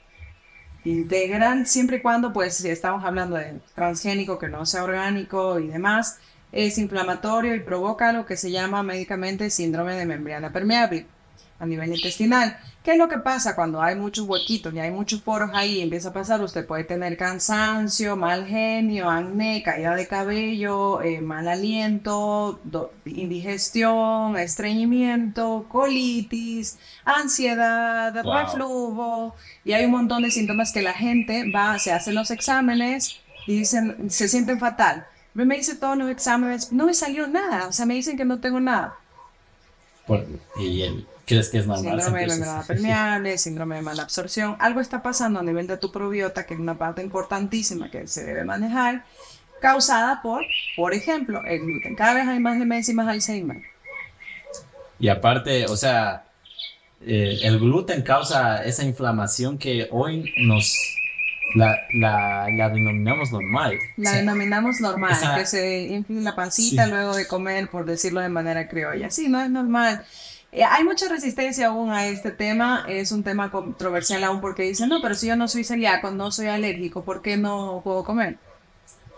[0.84, 5.68] integran siempre y cuando, pues, si estamos hablando de transgénico que no sea orgánico y
[5.68, 6.18] demás,
[6.52, 11.06] es inflamatorio y provoca lo que se llama médicamente síndrome de membrana permeable.
[11.60, 12.58] a nivel intestinal.
[12.84, 15.80] ¿Qué es lo que pasa cuando hay muchos huequitos y hay muchos poros ahí?
[15.80, 21.48] Empieza a pasar, usted puede tener cansancio, mal genio, acné, caída de cabello, eh, mal
[21.48, 22.60] aliento,
[23.06, 29.36] indigestión, estreñimiento, colitis, ansiedad, reflujo.
[29.64, 33.58] Y hay un montón de síntomas que la gente va, se hace los exámenes y
[33.58, 35.06] dicen, se sienten fatal.
[35.34, 38.40] Me hice todos los exámenes, no me salió nada, o sea, me dicen que no
[38.40, 38.96] tengo nada.
[40.58, 42.02] y el, ¿Crees que es normal?
[42.02, 44.58] Síndrome de membrana permeable, síndrome de mala absorción.
[44.60, 48.26] Algo está pasando a nivel de tu probiota, que es una parte importantísima que se
[48.26, 49.06] debe manejar,
[49.62, 50.44] causada por,
[50.76, 51.96] por ejemplo, el gluten.
[51.96, 53.62] Cada vez hay más demencia y más Alzheimer.
[55.00, 56.26] Y aparte, o sea,
[57.00, 60.78] eh, el gluten causa esa inflamación que hoy nos
[61.56, 63.78] la, la, la, denominamos normal.
[63.98, 68.68] La denominamos normal, que se infla la pancita luego de comer, por decirlo de manera
[68.68, 69.10] criolla.
[69.10, 70.04] Sí, no es normal.
[70.52, 74.90] Eh, hay mucha resistencia aún a este tema, es un tema controversial aún porque dicen,
[74.90, 78.38] no, pero si yo no soy celíaco, no soy alérgico, ¿por qué no puedo comer?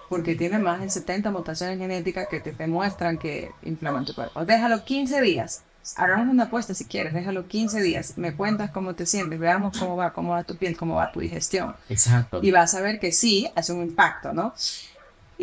[0.09, 4.45] Porque tiene más de 70 mutaciones genéticas que te demuestran que inflaman tu cuerpo.
[4.45, 5.63] Déjalo 15 días.
[5.97, 8.17] Hagamos una apuesta si quieres, déjalo 15 días.
[8.17, 11.19] Me cuentas cómo te sientes, veamos cómo va, cómo va tu piel, cómo va tu
[11.19, 11.75] digestión.
[11.89, 12.39] Exacto.
[12.41, 14.53] Y vas a ver que sí, hace un impacto, ¿no?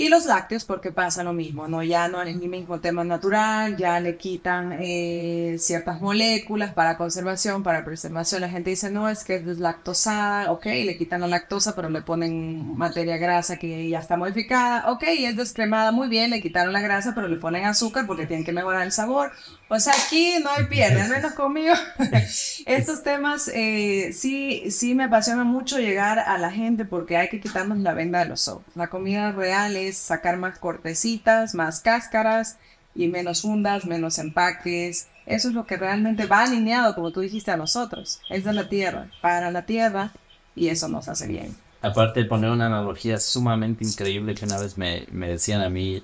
[0.00, 1.82] Y los lácteos, porque pasa lo mismo, ¿no?
[1.82, 7.62] Ya no es el mismo tema natural, ya le quitan eh, ciertas moléculas para conservación,
[7.62, 8.40] para preservación.
[8.40, 12.00] La gente dice, no, es que es deslactosada, ok, le quitan la lactosa, pero le
[12.00, 16.80] ponen materia grasa que ya está modificada, ok, es descremada, muy bien, le quitaron la
[16.80, 19.32] grasa, pero le ponen azúcar porque tienen que mejorar el sabor.
[19.68, 21.74] O sea, aquí no hay pierde, al menos conmigo.
[22.66, 27.40] Estos temas eh, sí, sí me apasiona mucho llegar a la gente porque hay que
[27.40, 28.64] quitarnos la venda de los ojos.
[28.74, 32.58] La comida real es sacar más cortecitas, más cáscaras
[32.94, 35.08] y menos fundas, menos empaques.
[35.26, 38.20] Eso es lo que realmente va alineado, como tú dijiste, a nosotros.
[38.28, 40.12] Es de la tierra, para la tierra
[40.54, 41.56] y eso nos hace bien.
[41.82, 46.02] Aparte de poner una analogía sumamente increíble que una vez me, me decían a mí,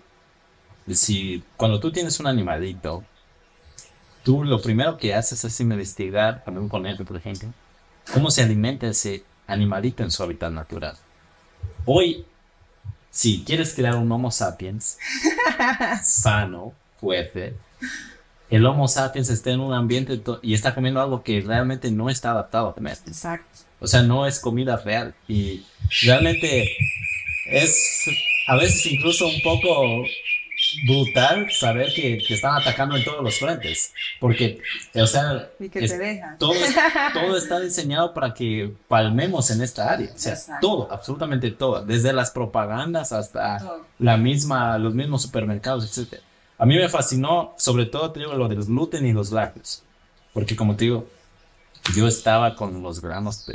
[0.91, 3.05] si cuando tú tienes un animalito,
[4.23, 7.53] tú lo primero que haces es investigar, un conejo, por ejemplo,
[8.13, 10.97] cómo se alimenta ese animalito en su hábitat natural.
[11.85, 12.25] Hoy,
[13.17, 14.99] si quieres crear un Homo sapiens
[16.05, 17.55] sano, fuerte,
[18.51, 22.33] el Homo sapiens está en un ambiente y está comiendo algo que realmente no está
[22.33, 22.99] adaptado a comer.
[23.07, 23.49] Exacto.
[23.81, 25.15] O sea, no es comida real.
[25.29, 25.65] Y
[26.03, 26.69] realmente
[27.47, 28.05] es
[28.49, 30.05] a veces incluso un poco
[30.85, 33.93] brutal saber que te están atacando en todos los frentes.
[34.21, 34.61] Porque,
[34.95, 35.49] o sea,
[36.39, 36.55] Todo,
[37.15, 40.11] todo, está diseñado para que palmemos en esta área.
[40.15, 41.85] O sea, todo, absolutamente todo.
[41.85, 43.59] Desde las propagandas hasta
[43.99, 46.21] la misma, los mismos supermercados, etc.
[46.59, 49.83] A mí me fascinó, sobre todo, te digo, lo del gluten y los lácteos.
[50.33, 51.07] Porque, como te digo,
[51.95, 53.47] yo estaba con los granos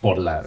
[0.00, 0.42] por la.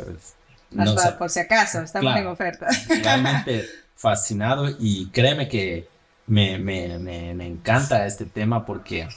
[1.18, 2.68] por si acaso, estamos en oferta.
[2.90, 3.66] Realmente
[4.06, 5.88] fascinado y créeme que
[6.28, 9.08] me, me, me, me encanta este tema porque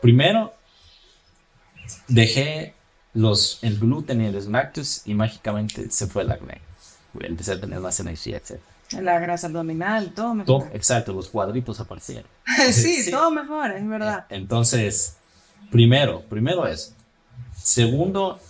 [0.00, 0.54] primero
[2.08, 2.72] dejé
[3.12, 6.62] los, el gluten y los lácteos y mágicamente se fue el acné.
[7.20, 8.58] Empecé a tener más energía, etc.
[9.02, 10.70] La grasa abdominal, todo mejor.
[10.72, 12.30] exacto, los cuadritos aparecieron.
[12.72, 14.24] sí, todo mejor, es verdad.
[14.30, 15.16] Entonces,
[15.70, 16.94] primero, primero es.
[17.54, 18.40] Segundo,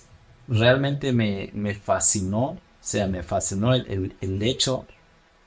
[0.47, 4.87] realmente me, me fascinó, o sea, me fascinó el, el, el hecho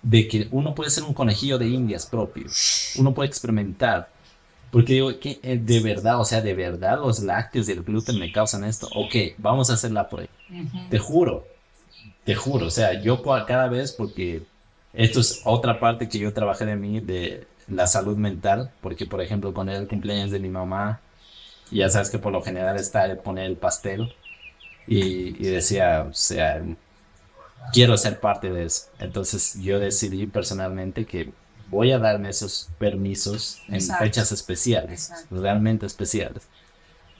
[0.01, 2.47] de que uno puede ser un conejillo de indias propio,
[2.97, 4.09] uno puede experimentar.
[4.71, 8.19] Porque digo, que eh, de verdad, o sea, de verdad los lácteos y el gluten
[8.19, 8.87] me causan esto.
[8.93, 10.29] Ok, vamos a hacer la prueba.
[10.91, 11.45] Te juro,
[12.23, 14.43] te juro, o sea, yo cada vez, porque
[14.93, 19.21] esto es otra parte que yo trabajé de mí, de la salud mental, porque por
[19.21, 21.01] ejemplo, con el cumpleaños de mi mamá,
[21.71, 24.13] ya sabes que por lo general está de poner el pastel,
[24.87, 26.63] y, y decía, o sea,
[27.73, 28.87] quiero ser parte de eso.
[28.99, 31.31] Entonces yo decidí personalmente que
[31.69, 36.43] voy a darme esos permisos en fechas especiales, realmente especiales.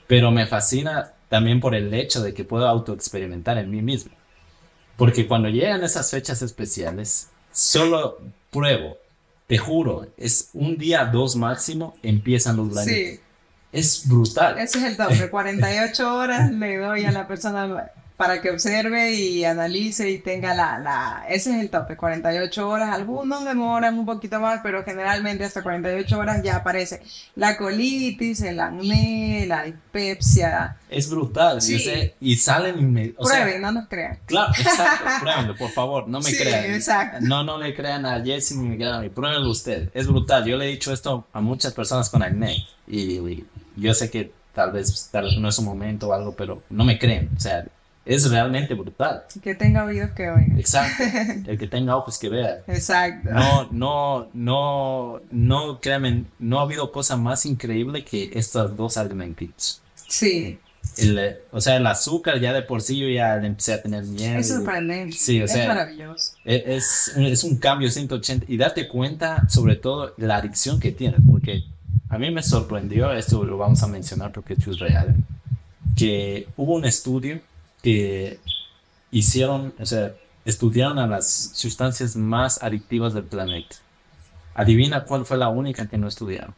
[0.06, 4.12] Pero me fascina también por el hecho de que puedo autoexperimentar en mí mismo.
[4.96, 8.18] Porque cuando llegan esas fechas especiales, solo
[8.50, 8.98] pruebo,
[9.46, 13.20] te juro, es un día, dos máximo, empiezan los Sí.
[13.72, 14.58] Es brutal.
[14.58, 19.46] Ese es el tope, 48 horas le doy a la persona para que observe y
[19.46, 24.38] analice y tenga la, la, ese es el tope, 48 horas, algunos demoran un poquito
[24.40, 27.00] más, pero generalmente hasta 48 horas ya aparece
[27.34, 30.76] la colitis, el acné, la dispepsia.
[30.90, 31.82] Es brutal, sí.
[32.20, 34.18] y salen Prueben, no nos crean.
[34.26, 36.74] Claro, exacto, pruébenlo, por favor, no me sí, crean.
[36.74, 37.20] Exacto.
[37.22, 40.44] No, no le crean a Jesse ni me crean a mí, pruébenlo usted, es brutal,
[40.44, 43.46] yo le he dicho esto a muchas personas con acné y, y
[43.76, 46.84] yo sé que tal vez, tal vez no es un momento o algo, pero no
[46.84, 47.30] me creen.
[47.34, 47.64] O sea,
[48.14, 49.22] es realmente brutal.
[49.40, 50.58] Que tenga oídos que oigan.
[50.58, 51.04] Exacto.
[51.46, 52.60] El que tenga ojos que vea.
[52.66, 53.30] Exacto.
[53.30, 59.80] No, no, no, no, créanme, no ha habido cosa más increíble que estos dos alimentitos.
[60.08, 60.58] Sí.
[60.96, 64.02] El, o sea, el azúcar ya de por sí yo ya le empecé a tener
[64.02, 64.40] miedo.
[64.40, 65.16] Es sorprendente.
[65.16, 66.32] Sí, o sea, es maravilloso.
[66.44, 71.20] e- Es, es un cambio 180 y date cuenta sobre todo la adicción que tienes,
[71.30, 71.62] porque
[72.08, 75.14] a mí me sorprendió, esto lo vamos a mencionar porque esto es real,
[75.96, 77.38] que hubo un estudio
[77.82, 78.38] que
[79.10, 80.12] hicieron, o sea,
[80.44, 83.76] estudiaron a las sustancias más adictivas del planeta.
[84.54, 86.54] Adivina cuál fue la única que no estudiaron,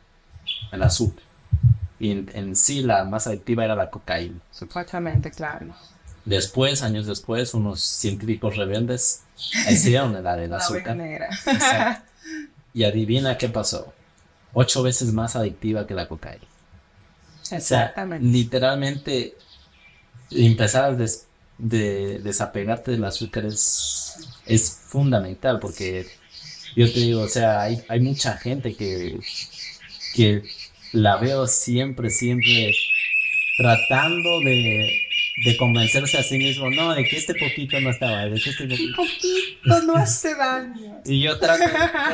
[0.73, 1.25] el azúcar.
[1.99, 4.41] Y en, en sí la más adictiva era la cocaína.
[4.51, 5.75] Supuestamente, claro.
[6.25, 9.23] Después, años después, unos científicos rebeldes
[9.71, 11.01] hicieron el del La oveja azúcar.
[11.01, 12.09] Exacto.
[12.75, 13.93] Y adivina qué pasó.
[14.55, 16.45] Ocho veces más adictiva que la cocaína.
[17.43, 18.25] O sea, Exactamente.
[20.37, 21.27] Empezar a des-
[21.59, 24.17] de desapegarte del azúcar es,
[24.47, 26.07] es fundamental porque
[26.77, 29.21] yo te digo, o sea, hay, hay mucha gente que,
[30.15, 30.43] que
[30.93, 32.73] la veo siempre, siempre
[33.57, 34.89] tratando de,
[35.37, 38.51] de convencerse a sí mismo, no, de que este poquito no está mal, de que
[38.51, 38.97] este poquito...
[38.97, 41.01] poquito no hace daño.
[41.07, 41.65] Y yo trato,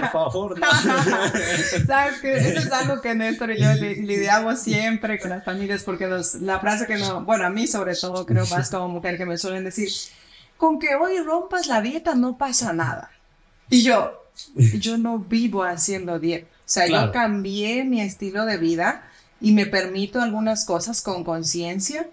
[0.00, 0.66] por favor, no.
[1.86, 5.82] Sabes que eso es algo que Néstor y yo li- lidiamos siempre con las familias
[5.82, 9.16] porque nos- la frase que no, bueno, a mí sobre todo creo más como mujer
[9.18, 9.88] que me suelen decir,
[10.56, 13.10] con que hoy rompas la dieta no pasa nada.
[13.68, 14.24] Y yo,
[14.56, 16.46] yo no vivo haciendo dieta.
[16.46, 17.06] O sea, Claro.
[17.08, 19.02] yo cambié mi estilo de vida
[19.40, 22.06] y me permito algunas cosas con conciencia,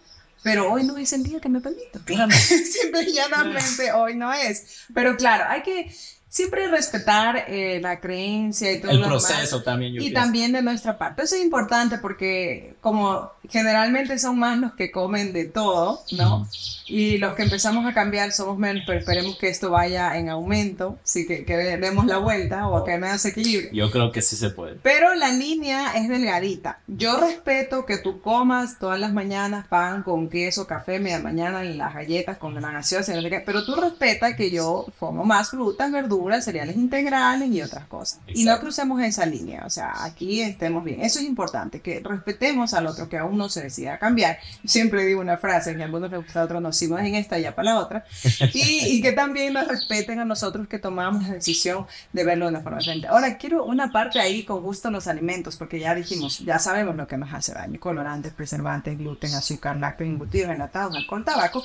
[0.46, 2.00] pero hoy no es el día que me permito.
[2.06, 2.32] Claro.
[2.32, 4.86] Simple y llanamente hoy no es.
[4.94, 5.92] Pero claro, hay que
[6.36, 9.24] siempre respetar eh, la creencia y todo El lo demás.
[9.26, 10.20] proceso también, yo Y pienso.
[10.22, 11.24] también de nuestra parte.
[11.24, 16.46] Eso es importante porque como generalmente son más los que comen de todo, ¿no?
[16.88, 21.00] Y los que empezamos a cambiar somos menos, pero esperemos que esto vaya en aumento,
[21.04, 23.70] sí que, que demos la vuelta o que menos equilibrio.
[23.72, 24.76] Yo creo que sí se puede.
[24.84, 26.80] Pero la línea es delgadita.
[26.88, 31.76] Yo respeto que tú comas todas las mañanas pan con queso, café, media mañana y
[31.76, 33.14] las galletas con la gaseosa,
[33.46, 38.20] pero tú respeta que yo como más frutas, verduras, cereales integrales y otras cosas.
[38.28, 38.62] Y no Exacto.
[38.62, 41.02] crucemos esa línea, o sea, aquí estemos bien.
[41.02, 44.38] Eso es importante, que respetemos al otro que aún no se decida cambiar.
[44.66, 47.06] Siempre digo una frase, que a algunos les gusta, a otros no, si no es
[47.06, 48.06] en esta, ya para la otra.
[48.54, 52.52] Y, y que también nos respeten a nosotros que tomamos la decisión de verlo de
[52.52, 53.08] una forma diferente.
[53.08, 56.96] Ahora, quiero una parte ahí con gusto en los alimentos, porque ya dijimos, ya sabemos
[56.96, 61.64] lo que nos hace daño, colorantes, preservantes, gluten, azúcar, lácteos, embutidos, enlatados, alcohol, tabaco,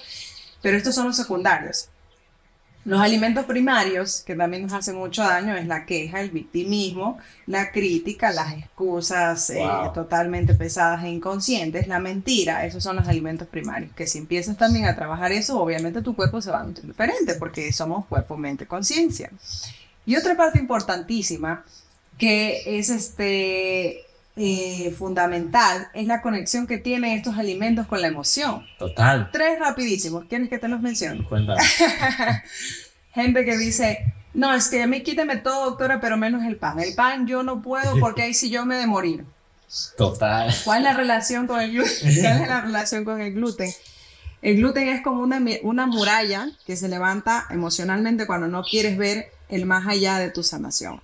[0.63, 1.89] pero estos son los secundarios.
[2.85, 7.73] Los alimentos primarios, que también nos hacen mucho daño, es la queja, el victimismo, la
[7.73, 13.93] crítica, las excusas eh, totalmente pesadas e inconscientes, la mentira, esos son los alimentos primarios.
[13.95, 17.35] Que si empiezas también a trabajar eso, obviamente tu cuerpo se va a nutrir diferente,
[17.35, 19.31] porque somos cuerpo, mente, conciencia.
[20.07, 21.65] Y otra parte importantísima,
[22.17, 24.07] que es este,
[24.43, 28.67] eh, fundamental, es la conexión que tienen estos alimentos con la emoción.
[28.79, 29.29] Total.
[29.31, 31.23] Tres rapidísimos, ¿quieres que te los mencione?
[31.25, 31.61] Cuéntame.
[33.13, 36.81] Gente que dice, no, es que a mí quíteme todo, doctora, pero menos el pan.
[36.81, 39.27] El pan yo no puedo porque ahí sí yo me de morir.
[39.99, 40.51] Total.
[40.65, 41.93] ¿Cuál es la relación con el gluten?
[42.23, 43.71] ¿Cuál es la relación con el gluten?
[44.41, 49.31] El gluten es como una, una muralla que se levanta emocionalmente cuando no quieres ver
[49.51, 51.03] el más allá de tu sanación.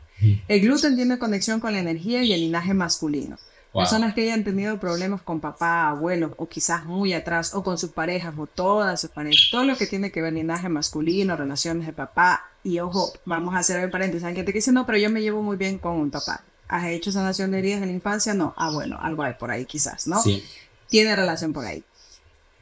[0.49, 3.37] El gluten tiene conexión con la energía y el linaje masculino.
[3.73, 3.83] Wow.
[3.83, 7.91] Personas que hayan tenido problemas con papá, abuelos, o quizás muy atrás, o con sus
[7.91, 11.93] parejas, o todas sus parejas, todo lo que tiene que ver linaje masculino, relaciones de
[11.93, 15.11] papá, y ojo, vamos a hacer el paréntesis, hay gente que dice, no, pero yo
[15.11, 16.43] me llevo muy bien con un papá.
[16.69, 18.35] ¿Has hecho sanación de heridas en la infancia?
[18.35, 18.55] No.
[18.57, 20.21] Ah, bueno, algo hay por ahí quizás, ¿no?
[20.23, 20.43] Sí.
[20.89, 21.85] Tiene relación por ahí.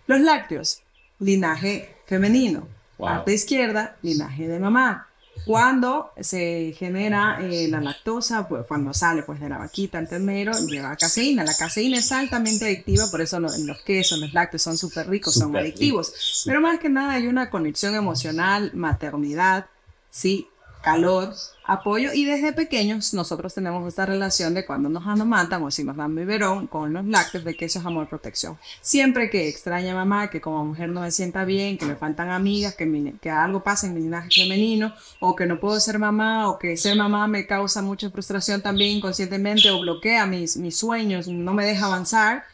[0.07, 0.83] Los lácteos,
[1.21, 2.67] linaje femenino.
[2.99, 3.09] Wow.
[3.09, 5.09] Parte izquierda, linaje de mamá.
[5.45, 10.53] Cuando se genera eh, la lactosa, pues cuando sale pues de la vaquita al ternero,
[10.69, 11.45] lleva caseína.
[11.45, 15.35] La caseína es altamente adictiva, por eso lo- los quesos, los lácteos son súper ricos,
[15.35, 16.09] son adictivos.
[16.09, 16.43] ricos.
[16.47, 19.67] Pero más que nada hay una conexión emocional, maternidad,
[20.11, 20.49] sí,
[20.83, 21.35] calor,
[21.67, 25.97] apoyo y desde pequeños nosotros tenemos esta relación de cuando nos amamantan o si nos
[25.97, 28.59] dan biberón con los lácteos de que eso es amor protección.
[28.83, 32.75] Siempre que extraña mamá, que como mujer no me sienta bien, que me faltan amigas,
[32.75, 36.51] que, mi- que algo pasa en mi linaje femenino o que no puedo ser mamá
[36.51, 41.29] o que ser mamá me causa mucha frustración también inconscientemente o bloquea mis, mis sueños,
[41.29, 42.45] no me deja avanzar,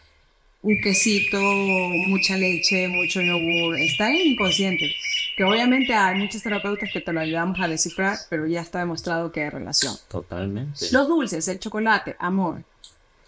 [0.62, 1.40] un quesito,
[2.08, 4.92] mucha leche, mucho yogur, está inconsciente.
[5.40, 9.32] Que obviamente hay muchos terapeutas que te lo ayudamos a descifrar, pero ya está demostrado
[9.32, 9.96] que hay relación.
[10.08, 10.88] Totalmente.
[10.92, 12.62] Los dulces, el chocolate, amor.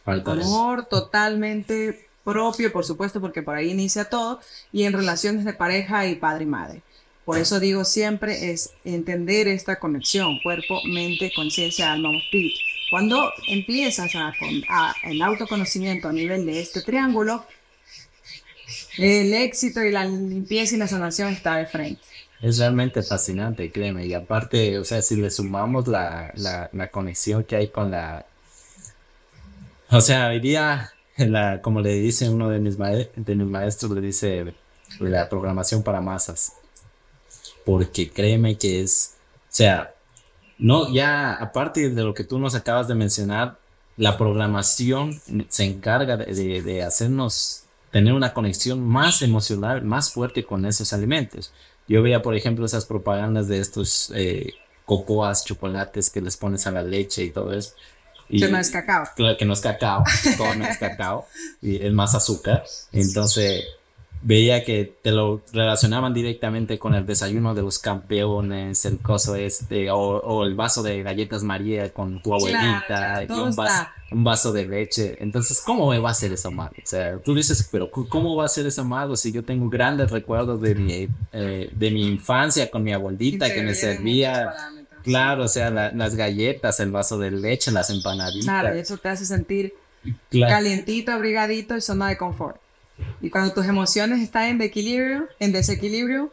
[0.05, 4.41] Amor totalmente propio, por supuesto, porque por ahí inicia todo,
[4.73, 6.83] y en relaciones de pareja y padre y madre.
[7.25, 12.59] Por eso digo siempre es entender esta conexión, cuerpo, mente, conciencia, alma, espíritu.
[12.91, 14.35] Cuando empiezas a,
[14.69, 17.47] a, el autoconocimiento a nivel de este triángulo,
[18.99, 22.03] el éxito y la limpieza y la sanación está de frente.
[22.41, 24.07] Es realmente fascinante, créeme.
[24.07, 28.27] Y aparte, o sea, si le sumamos la, la, la conexión que hay con la...
[29.91, 34.01] O sea, hoy día, la, como le dice uno de mis, de mis maestros, le
[34.01, 34.55] dice
[34.99, 36.55] la programación para masas
[37.65, 39.95] porque créeme que es, o sea,
[40.59, 43.59] no, ya aparte de lo que tú nos acabas de mencionar,
[43.97, 47.62] la programación se encarga de, de, hacernos
[47.93, 51.53] tener una conexión más emocional, más fuerte con esos alimentos.
[51.87, 54.55] Yo veía, por ejemplo, esas propagandas de estos eh,
[54.87, 57.75] cocoas, chocolates que les pones a la leche y todo eso.
[58.29, 59.05] Y, que no es cacao.
[59.15, 60.03] Claro, que no es cacao,
[60.39, 61.29] todo no es cacao,
[61.61, 62.65] y es más azúcar.
[62.93, 63.63] Entonces,
[64.23, 69.91] veía que te lo relacionaban directamente con el desayuno de los campeones, el coso este,
[69.91, 73.27] o, el vaso de galletas María con tu abuelita,
[74.11, 75.17] un, vaso, de leche.
[75.21, 76.71] Entonces, ¿cómo me va a hacer eso mal?
[76.71, 80.11] O sea, tú dices, pero ¿cómo va a ser eso malo si yo tengo grandes
[80.11, 84.53] recuerdos de mi, eh, de mi infancia con mi abuelita que me servía?
[85.03, 88.45] Claro, o sea, las galletas, el vaso de leche, las empanaditas.
[88.45, 89.75] Claro, eso te hace sentir
[90.31, 92.62] calientito, abrigadito y zona de confort.
[93.21, 96.33] Y cuando tus emociones están en desequilibrio, en desequilibrio,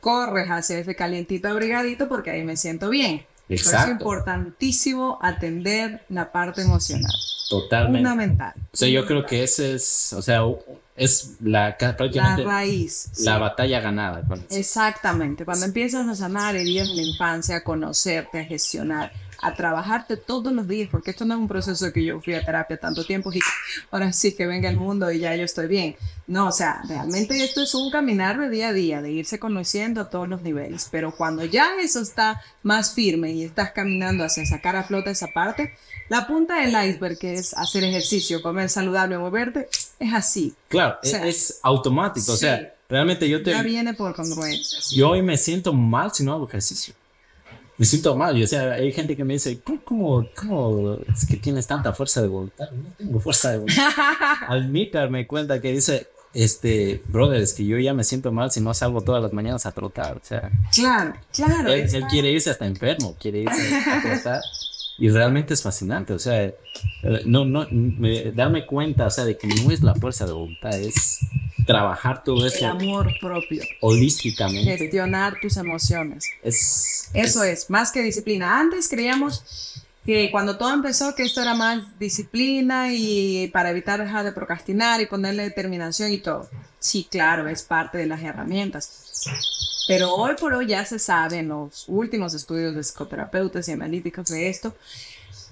[0.00, 3.26] corres hacia ese calientito abrigadito porque ahí me siento bien.
[3.48, 3.76] Exacto.
[3.76, 7.12] Por es importantísimo atender la parte emocional.
[7.48, 7.98] Totalmente.
[7.98, 8.54] Fundamental.
[8.72, 10.42] O sea, yo creo que ese es, o sea,
[10.96, 13.10] es la prácticamente la raíz.
[13.18, 14.22] La batalla ganada.
[14.50, 15.44] Exactamente.
[15.44, 20.52] Cuando empiezas a sanar heridas de la infancia, a conocerte, a gestionar, a trabajarte todos
[20.52, 23.32] los días, porque esto no es un proceso que yo fui a terapia tanto tiempo
[23.32, 23.40] y
[23.90, 25.96] ahora sí que venga el mundo y ya yo estoy bien.
[26.26, 30.00] No, o sea, realmente esto es un caminar de día a día, de irse conociendo
[30.00, 34.44] a todos los niveles, pero cuando ya eso está más firme y estás caminando hacia
[34.46, 35.74] sacar a flote esa parte,
[36.08, 39.68] la punta del iceberg, que es hacer ejercicio, comer saludable, moverte,
[39.98, 40.54] es así.
[40.68, 43.50] Claro, es, automático, o sea, realmente yo te...
[43.50, 44.78] Ya viene por congruencia.
[44.96, 46.94] Yo hoy me siento mal si no hago ejercicio
[47.78, 48.42] me siento mal.
[48.42, 52.28] o sea, hay gente que me dice, ¿cómo, cómo, es que tienes tanta fuerza de
[52.28, 52.70] voluntad?
[52.70, 53.90] No tengo fuerza de voluntad.
[54.48, 58.60] Al me cuenta que dice, este, brother, es que yo ya me siento mal si
[58.60, 60.16] no salgo todas las mañanas a trotar.
[60.16, 61.72] O sea, claro, claro.
[61.72, 64.40] Él, él quiere irse hasta enfermo, quiere irse a trotar.
[64.98, 66.56] Y realmente es fascinante, o sea, eh,
[67.26, 67.66] no, no,
[68.34, 71.20] darme cuenta, o sea, de que no es la fuerza de voluntad, es
[71.66, 72.60] trabajar todo esto.
[72.60, 73.62] El amor propio.
[73.80, 74.78] Holísticamente.
[74.78, 76.24] Gestionar tus emociones.
[76.42, 78.58] Es, Eso es, más que disciplina.
[78.58, 84.24] Antes creíamos que cuando todo empezó que esto era más disciplina y para evitar dejar
[84.24, 86.48] de procrastinar y ponerle determinación y todo.
[86.78, 89.24] Sí, claro, es parte de las herramientas.
[89.88, 94.26] Pero hoy por hoy ya se sabe en los últimos estudios de psicoterapeutas y analíticos
[94.28, 94.74] de esto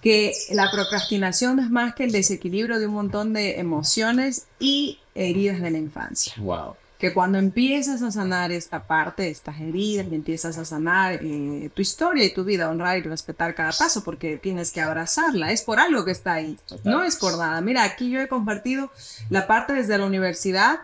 [0.04, 5.60] que la procrastinación es más que el desequilibrio de un montón de emociones y heridas
[5.60, 6.34] de la infancia.
[6.38, 6.76] Wow.
[6.98, 11.82] Que cuando empiezas a sanar esta parte, estas heridas, y empiezas a sanar eh, tu
[11.82, 15.80] historia y tu vida, honrar y respetar cada paso, porque tienes que abrazarla, es por
[15.80, 17.60] algo que está ahí, no es por nada.
[17.60, 18.90] Mira, aquí yo he compartido
[19.28, 20.80] la parte desde la universidad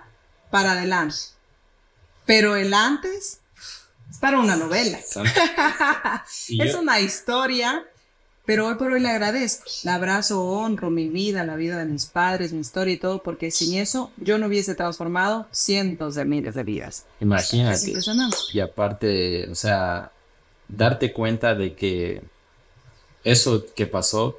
[0.50, 1.16] para adelante,
[2.26, 3.40] pero el antes
[4.10, 4.98] es para una novela.
[6.48, 7.86] es una historia
[8.46, 12.06] pero hoy por hoy le agradezco, le abrazo, honro mi vida, la vida de mis
[12.06, 16.54] padres, mi historia y todo, porque sin eso yo no hubiese transformado cientos de miles
[16.54, 17.04] de vidas.
[17.20, 17.92] Imagínate.
[18.52, 20.10] Y aparte, o sea,
[20.68, 22.22] darte cuenta de que
[23.24, 24.38] eso que pasó,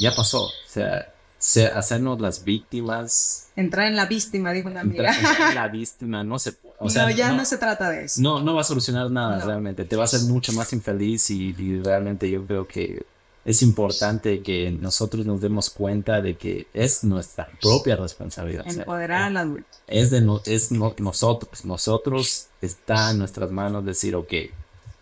[0.00, 0.44] ya pasó.
[0.44, 1.12] O sea,
[1.74, 3.47] hacernos las víctimas.
[3.58, 5.12] Entrar en la víctima, dijo la amiga.
[5.12, 8.20] Entrar en la víctima, no se o sea, no, ya no, se trata de eso.
[8.20, 9.84] No, no va a solucionar nada realmente.
[9.84, 13.04] Te va a hacer mucho más infeliz y, realmente yo creo que
[13.44, 18.64] es importante que nosotros nos demos cuenta de que es nuestra propia responsabilidad.
[18.64, 19.68] Empoderar al adulto.
[19.88, 21.64] Es de es nosotros.
[21.64, 24.34] Nosotros está en nuestras manos decir, ok,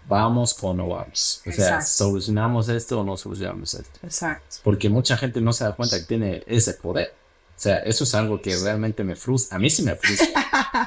[0.09, 1.43] vamos o no vamos.
[1.47, 3.99] O sea, solucionamos esto o no solucionamos esto.
[4.03, 4.57] Exacto.
[4.65, 7.13] Porque mucha gente no se da cuenta que tiene ese poder.
[7.57, 9.57] O sea, eso es algo que realmente me frustra.
[9.57, 10.29] A mí sí me frustra.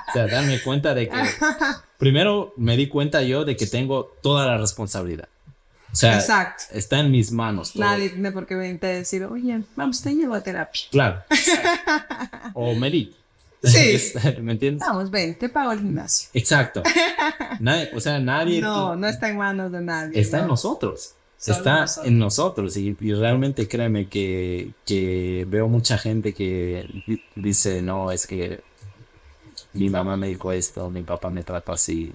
[0.08, 1.18] o sea, darme cuenta de que...
[1.98, 5.28] Primero me di cuenta yo de que tengo toda la responsabilidad.
[5.92, 7.76] O sea, está en mis manos.
[7.76, 10.84] Nadie tiene por qué venirte a decir, oye, vamos, te llevo a terapia.
[10.92, 11.24] Claro.
[12.54, 13.18] o medito.
[13.64, 14.14] Sí.
[14.42, 14.88] ¿Me entiendes?
[14.88, 16.30] Vamos, ven, te pago el gimnasio.
[16.34, 16.84] Exacto.
[17.60, 18.62] Nadie, o sea, nadie.
[18.62, 20.20] No, no está en manos de nadie.
[20.20, 21.16] Está en nosotros.
[21.48, 26.88] Está en nosotros y, realmente créeme que, que, veo mucha gente que
[27.36, 28.62] dice, no, es que
[29.74, 32.12] mi mamá me dijo esto, mi papá me trató así,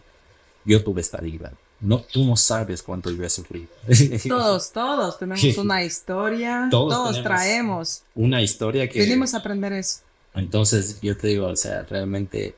[0.65, 1.53] yo tuve esta vida.
[1.81, 3.69] No, tú no sabes cuánto yo he sufrido.
[4.29, 9.01] Todos, todos tenemos una historia, todos, traemos una historia que...
[9.01, 10.01] Venimos a aprender eso.
[10.35, 12.55] Entonces, yo te digo, o sea, realmente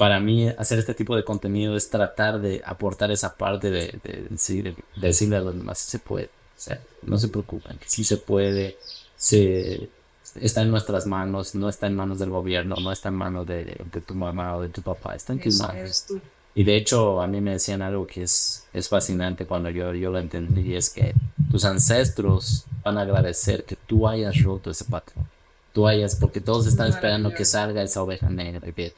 [0.00, 4.74] para mí hacer este tipo de contenido es tratar de aportar esa parte de, decir,
[4.96, 8.16] decirle a los demás, si se puede, o sea, no se preocupen, que sí se
[8.16, 8.78] puede,
[9.14, 9.90] se,
[10.36, 13.76] está en nuestras manos, no está en manos del gobierno, no está en manos de,
[14.06, 16.06] tu mamá o de tu papá, está en tus manos.
[16.54, 20.10] Y de hecho a mí me decían algo que es, es fascinante cuando yo, yo
[20.10, 21.14] lo entendí, es que
[21.50, 25.28] tus ancestros van a agradecer que tú hayas roto ese patrón.
[25.74, 28.92] Tú hayas, porque todos están esperando que salga esa oveja negra y que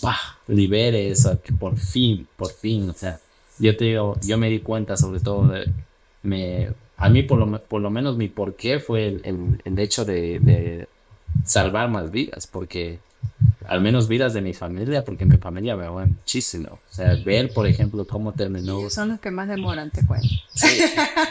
[0.00, 0.38] ¡pah!
[0.48, 3.18] libere eso, que por fin, por fin, o sea,
[3.58, 5.70] yo te digo, yo me di cuenta sobre todo de,
[6.22, 10.38] me, a mí por lo, por lo menos mi porqué fue el, el, hecho de,
[10.40, 10.88] de,
[11.44, 12.98] salvar más vidas, porque
[13.66, 16.68] al menos vidas de mi familia, porque mi familia me va muchísimo.
[16.68, 18.88] O sea, ver, por ejemplo, cómo terminó.
[18.90, 20.28] Son los que más demoran, te cuento.
[20.54, 20.80] Sí.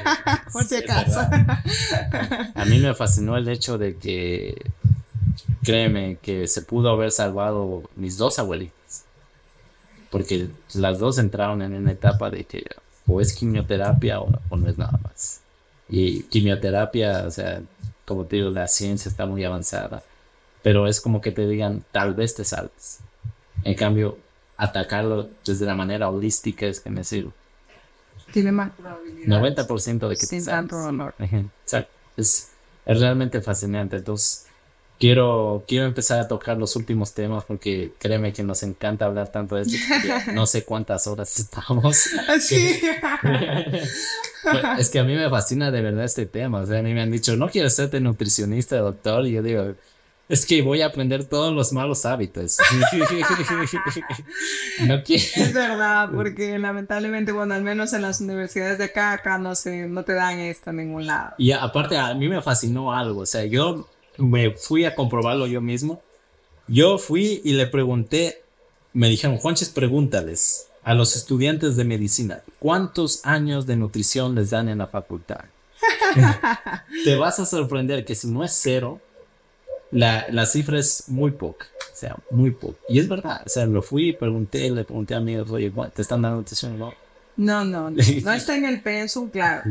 [0.54, 1.22] por si acaso.
[1.22, 4.56] A mí me fascinó el hecho de que
[5.64, 9.06] créeme que se pudo haber salvado mis dos abuelitas.
[10.12, 12.64] Porque las dos entraron en una etapa de que
[13.08, 15.42] o es quimioterapia o, no es nada más.
[15.90, 17.62] Y quimioterapia, o sea,
[18.06, 20.04] como te digo, la ciencia está muy avanzada.
[20.64, 23.00] Pero es como que te digan, tal vez te salves.
[23.64, 24.18] En cambio,
[24.58, 27.32] atacarlo desde la manera holística es que me sirve.
[28.32, 29.40] Tiene más probabilidad.
[29.40, 31.14] 90% de que Sin tanto honor.
[31.20, 31.92] Exacto.
[32.18, 32.50] Es,
[32.86, 33.98] es realmente fascinante.
[33.98, 34.48] Entonces,
[35.00, 39.56] quiero, quiero empezar a tocar los últimos temas porque créeme que nos encanta hablar tanto
[39.56, 39.78] de esto.
[40.34, 42.10] No sé cuántas horas estamos.
[42.40, 42.66] Sí.
[44.80, 46.62] es que a mí me fascina de verdad este tema.
[46.62, 49.26] O sea, a mí me han dicho, no quiero ser nutricionista, doctor.
[49.26, 49.76] Y yo digo,
[50.28, 52.58] es que voy a aprender todos los malos hábitos.
[54.88, 54.96] no.
[55.08, 59.88] Es verdad, porque lamentablemente, bueno, al menos en las universidades de acá, acá no, se,
[59.88, 61.36] no te dan esto en ningún lado.
[61.38, 63.22] Y aparte, a mí me fascinó algo.
[63.22, 63.88] O sea, yo
[64.18, 66.02] me fui a comprobarlo yo mismo.
[66.68, 68.42] Yo fui y le pregunté,
[68.94, 74.70] me dijeron, Juanches, pregúntales a los estudiantes de medicina, ¿cuántos años de nutrición les dan
[74.70, 75.46] en la facultad?
[77.04, 79.02] Te vas a sorprender que si no es cero,
[79.92, 82.78] la, la, cifra es muy poca, o sea, muy poca.
[82.90, 86.02] Y es verdad, o sea, lo fui y pregunté, le pregunté a amigos, oye, ¿te
[86.02, 86.78] están dando nutrición?
[86.78, 86.94] No,
[87.38, 89.64] no, no, no, no está en el pensum, claro.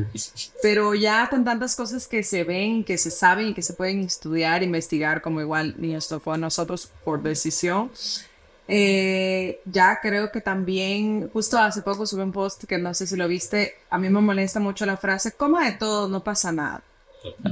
[0.63, 4.01] Pero ya con tantas cosas que se ven, que se saben y que se pueden
[4.01, 7.91] estudiar, investigar, como igual ni esto fue a nosotros por decisión,
[8.69, 13.17] eh, ya creo que también, justo hace poco subí un post que no sé si
[13.17, 16.83] lo viste, a mí me molesta mucho la frase, coma de todo, no pasa nada.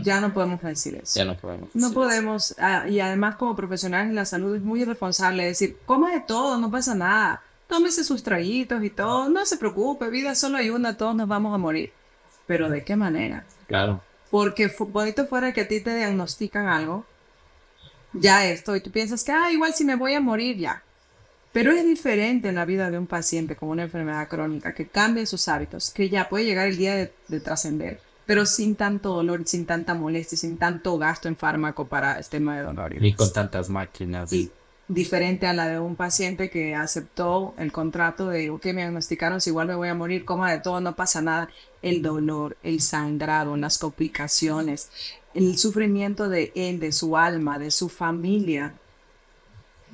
[0.03, 1.19] Ya no podemos decir eso.
[1.19, 1.71] Ya no podemos.
[1.73, 6.13] No podemos, ah, y además como profesionales de la salud es muy irresponsable decir, coma
[6.13, 10.59] de todo, no pasa nada tómese sus traguitos y todo, no se preocupe, vida solo
[10.59, 11.93] hay una, todos nos vamos a morir.
[12.47, 13.45] Pero ¿de qué manera?
[13.67, 14.03] Claro.
[14.31, 17.05] Porque bonito fuera que a ti te diagnostican algo,
[18.13, 20.83] ya esto, y tú piensas que, ah, igual si me voy a morir ya.
[21.53, 25.27] Pero es diferente en la vida de un paciente con una enfermedad crónica que cambie
[25.27, 26.95] sus hábitos, que ya puede llegar el día
[27.29, 32.19] de, trascender, pero sin tanto dolor, sin tanta molestia, sin tanto gasto en fármaco para
[32.19, 33.05] el tema de dolor.
[33.05, 34.33] Y, con tantas máquinas.
[34.33, 34.51] Y
[34.89, 39.51] diferente a la de un paciente que aceptó el contrato de, ok, me diagnosticaron, si
[39.51, 41.49] igual me voy a morir, coma de todo, no pasa nada.
[41.81, 44.91] El dolor, el sangrado, las complicaciones,
[45.35, 48.75] el sufrimiento de él, de su alma, de su familia.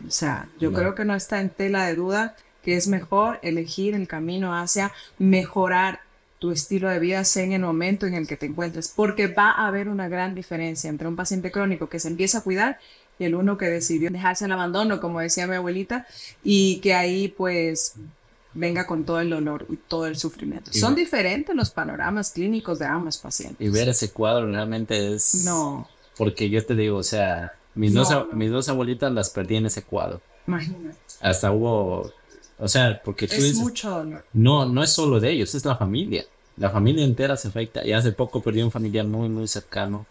[0.06, 3.94] O sea, yo creo que no está en tela de duda que es mejor elegir
[3.94, 6.00] el camino hacia mejorar
[6.38, 9.66] tu estilo de vida en el momento en el que te encuentres, porque va a
[9.66, 12.78] haber una gran diferencia entre un paciente crónico que se empieza a cuidar
[13.18, 16.06] y el uno que decidió dejarse en abandono, como decía mi abuelita,
[16.44, 17.94] y que ahí pues
[18.54, 20.72] venga con todo el dolor y todo el sufrimiento.
[20.72, 23.66] Son diferentes los panoramas clínicos de ambos pacientes.
[23.66, 25.44] Y ver ese cuadro realmente es...
[25.44, 25.88] No.
[26.16, 29.82] Porque yo te digo, o sea, mis, dos, mis dos abuelitas las perdí en ese
[29.82, 30.20] cuadro.
[30.46, 30.96] Imagínate.
[31.20, 32.12] Hasta hubo...
[32.60, 34.24] O sea, porque tú es mucho dolor.
[34.32, 36.24] No, no es solo de ellos, es la familia.
[36.56, 37.86] La familia entera se afecta.
[37.86, 40.06] Y hace poco perdí un familiar muy, muy cercano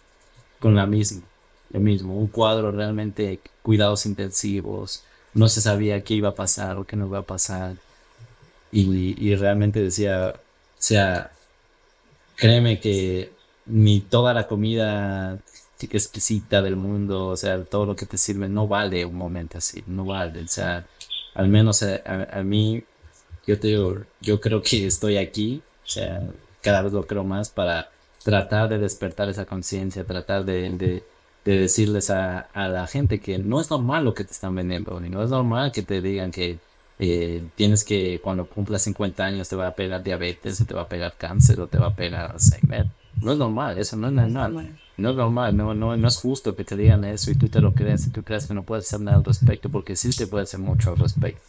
[0.59, 1.23] con la misma
[1.71, 5.03] lo mismo, un cuadro realmente cuidados intensivos,
[5.33, 7.75] no se sabía qué iba a pasar o qué no iba a pasar.
[8.71, 10.39] Y, realmente decía, o
[10.77, 11.31] sea,
[12.35, 13.31] créeme que
[13.65, 15.39] ni toda la comida
[15.79, 19.83] exquisita del mundo, o sea, todo lo que te sirve no vale un momento así,
[19.87, 20.85] no vale, o sea,
[21.33, 22.83] al menos a, a mí,
[23.45, 23.71] yo te
[24.21, 26.21] yo creo que estoy aquí, o sea,
[26.61, 27.89] cada vez lo creo más, para
[28.23, 31.01] tratar de despertar esa conciencia, tratar de,
[31.47, 34.99] de decirles a, a, la gente que no es normal lo que te están vendiendo,
[34.99, 36.59] ni no es normal que te digan que
[36.99, 40.81] eh, tienes que cuando cumplas 50 años te va a pegar diabetes, o te va
[40.81, 42.87] a pegar cáncer, o te va a pegar Alzheimer.
[43.21, 44.77] No es normal, eso no es normal.
[44.97, 47.61] No es normal, no, no, no es justo que te digan eso y tú te
[47.61, 50.27] lo crees y tú crees que no puedes hacer nada al respecto porque sí te
[50.27, 51.41] puede hacer mucho al respecto.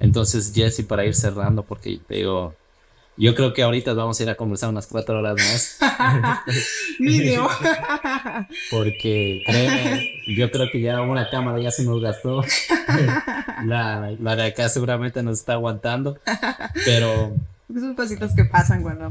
[0.00, 2.54] Entonces, Jesse, para ir cerrando, porque digo,
[3.16, 5.78] yo creo que ahorita vamos a ir a conversar unas cuatro horas más.
[6.98, 7.48] Mínimo.
[8.70, 12.42] Porque créeme, yo creo que ya una cámara ya se nos gastó.
[13.66, 16.16] La, la de acá seguramente nos está aguantando.
[16.86, 17.34] Pero
[17.76, 19.10] esos pasitos que pasan cuando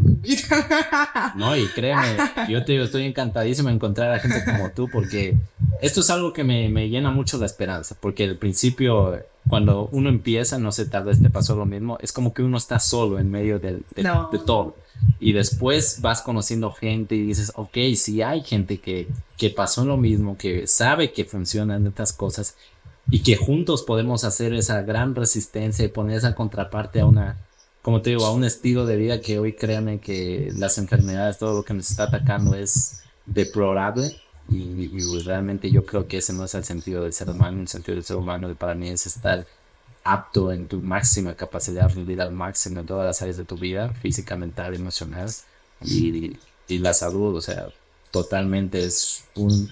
[1.35, 2.17] No, y créeme,
[2.49, 5.37] yo te digo, estoy encantadísimo de encontrar a gente como tú porque
[5.81, 10.09] esto es algo que me, me llena mucho la esperanza, porque al principio, cuando uno
[10.09, 13.31] empieza, no tal vez te pasó lo mismo, es como que uno está solo en
[13.31, 14.75] medio de, de, todo.
[15.19, 19.07] Y después vas conociendo gente y dices, ok, si hay gente que,
[19.37, 22.55] que pasó lo mismo, que sabe que funcionan estas cosas
[23.09, 27.37] y que juntos podemos hacer esa gran resistencia y poner esa contraparte a una
[27.89, 31.55] como te digo, a un estilo de vida que hoy créanme que las enfermedades, todo
[31.55, 34.15] lo que nos está atacando es deplorable
[34.47, 37.95] y, realmente yo creo que ese no es el sentido del ser humano, el sentido
[37.95, 39.47] del ser humano para mí es estar
[40.03, 43.57] apto en tu máxima capacidad de vivir al máximo en todas las áreas de tu
[43.57, 45.27] vida, física, mental, emocional
[45.81, 46.37] y,
[46.67, 47.69] y la salud, o sea,
[48.11, 49.67] totalmente es un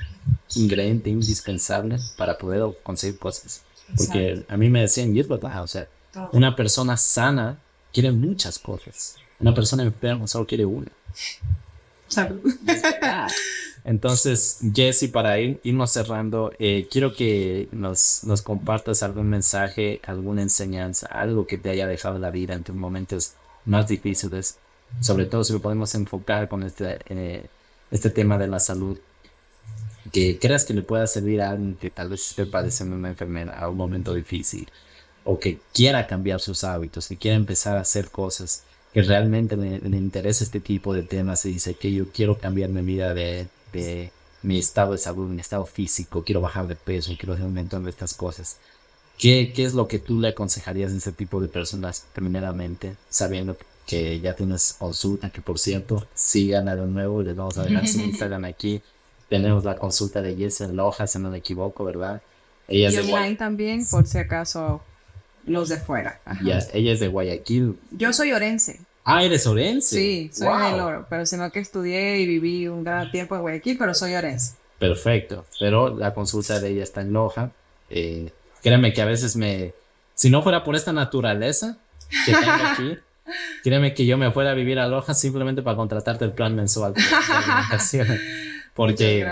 [0.56, 3.62] ingrediente indispensable para poder conseguir cosas.
[3.96, 5.88] Porque a mí me decían, y es verdad, o sea,
[6.32, 7.60] una persona sana
[7.94, 9.16] quiere muchas cosas.
[9.40, 10.92] Una persona enferma solo quiere una.
[13.84, 20.42] Entonces, Jesse, para ir, irnos cerrando, eh, quiero que nos, nos, compartas algún mensaje, alguna
[20.42, 23.34] enseñanza, algo que te haya dejado la vida en tus momentos
[23.66, 24.58] más difíciles.
[25.00, 27.46] Sobre todo si lo podemos enfocar con este, eh,
[27.92, 28.98] este tema de la salud.
[30.12, 33.62] Que creas que le pueda servir a alguien que tal vez esté padeciendo una enfermedad
[33.62, 34.70] a un momento difícil
[35.28, 38.64] o que quiera cambiar sus hábitos, que quiera empezar a hacer cosas,
[38.94, 42.82] que realmente le, interesa este tipo de temas y dice que yo quiero cambiar mi
[42.82, 47.34] vida de, de mi estado de salud, mi estado físico, quiero bajar de peso, quiero
[47.34, 48.56] hacer un montón de estas cosas.
[49.18, 53.58] ¿Qué, ¿Qué es lo que tú le aconsejarías a ese tipo de personas, primeramente, sabiendo
[53.86, 57.86] que ya tienes consulta, que por cierto, sigan a lo nuevo, les vamos a dejar
[57.86, 58.82] su Instagram aquí.
[59.28, 62.22] Tenemos la consulta de Jess Loja, si no me equivoco, ¿verdad?
[62.70, 64.82] Ella y online también, por si acaso
[65.48, 66.20] los de fuera.
[66.44, 67.78] Ya, ella es de Guayaquil.
[67.92, 68.80] Yo soy orense.
[69.04, 69.96] Ah, eres orense.
[69.96, 73.78] Sí, soy del oro, pero sino que estudié y viví un gran tiempo en Guayaquil,
[73.78, 74.56] pero soy orense.
[74.80, 77.52] Perfecto, pero la consulta de ella está en Loja.
[77.90, 79.74] Eh, créeme que a veces me,
[80.14, 81.78] si no fuera por esta naturaleza
[82.26, 82.98] que tengo aquí,
[83.64, 86.94] créeme que yo me fuera a vivir a Loja simplemente para contratarte el plan mensual
[86.94, 87.02] de.
[88.78, 89.28] Porque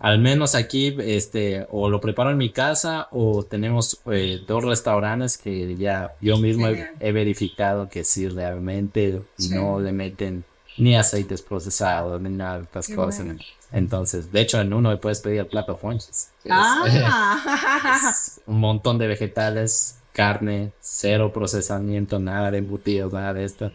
[0.00, 5.38] al menos aquí, este, o lo preparo en mi casa o tenemos eh, dos restaurantes
[5.38, 10.42] que ya yo mismo he, verificado que sí realmente no le meten
[10.78, 13.24] ni aceites procesados ni nada de estas cosas.
[13.70, 16.30] Entonces, de hecho, en uno puedes pedir el plato Fonches.
[16.50, 18.12] Ah.
[18.46, 23.70] un montón de vegetales, carne, cero procesamiento, nada de embutidos, nada de esto.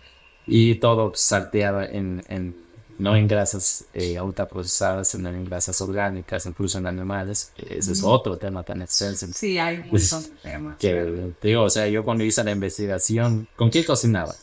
[0.46, 2.63] Y todo salteado en, en
[3.04, 7.52] no en grasas eh, ultraprocesadas, sino en grasas orgánicas, incluso en animales.
[7.58, 9.28] Ese es otro tema tan extenso.
[9.34, 10.78] Sí, hay un pues, montón de temas.
[10.78, 14.34] Que, digo, o sea, yo cuando hice la investigación, ¿con qué cocinaba?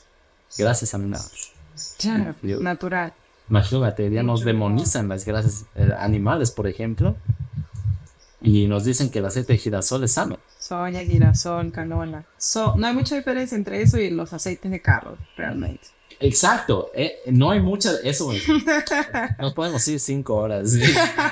[0.58, 1.52] Grasas animales.
[2.00, 3.14] Ya, natural.
[3.48, 7.16] Imagínate, ya nos demonizan las grasas eh, animales, por ejemplo,
[8.42, 10.38] y nos dicen que el aceite de girasol es sano.
[10.58, 12.26] Soya, girasol, canola.
[12.76, 15.88] no hay mucha diferencia entre eso y los aceites de carro, realmente.
[16.20, 18.30] Exacto, eh, no hay mucha, eso,
[19.38, 20.76] nos podemos ir cinco horas.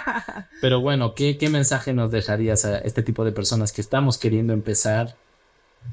[0.63, 4.55] Pero bueno, ¿qué, ¿qué mensaje nos dejarías a este tipo de personas que estamos queriendo
[4.55, 5.15] empezar,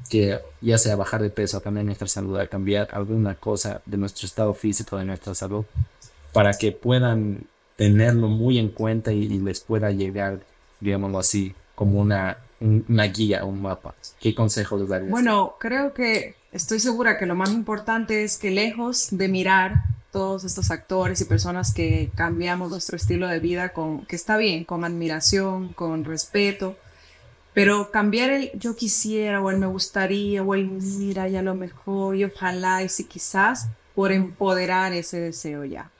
[0.08, 3.98] que ya sea bajar de peso, a cambiar nuestra salud, a cambiar alguna cosa de
[3.98, 5.66] nuestro estado físico, de nuestra salud,
[6.32, 7.44] para que puedan
[7.76, 10.40] tenerlo muy en cuenta y, les pueda llegar,
[10.80, 13.94] digámoslo así, como una, una guía, un mapa?
[14.18, 15.10] ¿Qué consejo les darías?
[15.10, 20.44] Bueno, creo que estoy segura que lo más importante es que lejos de mirar todos
[20.44, 24.84] estos actores y personas que cambiamos nuestro estilo de vida con, que está bien, con
[24.84, 26.76] admiración, con respeto,
[27.52, 32.16] pero cambiar el yo quisiera o el me gustaría o el mira ya lo mejor
[32.16, 35.90] y ojalá y si quizás por empoderar ese deseo ya.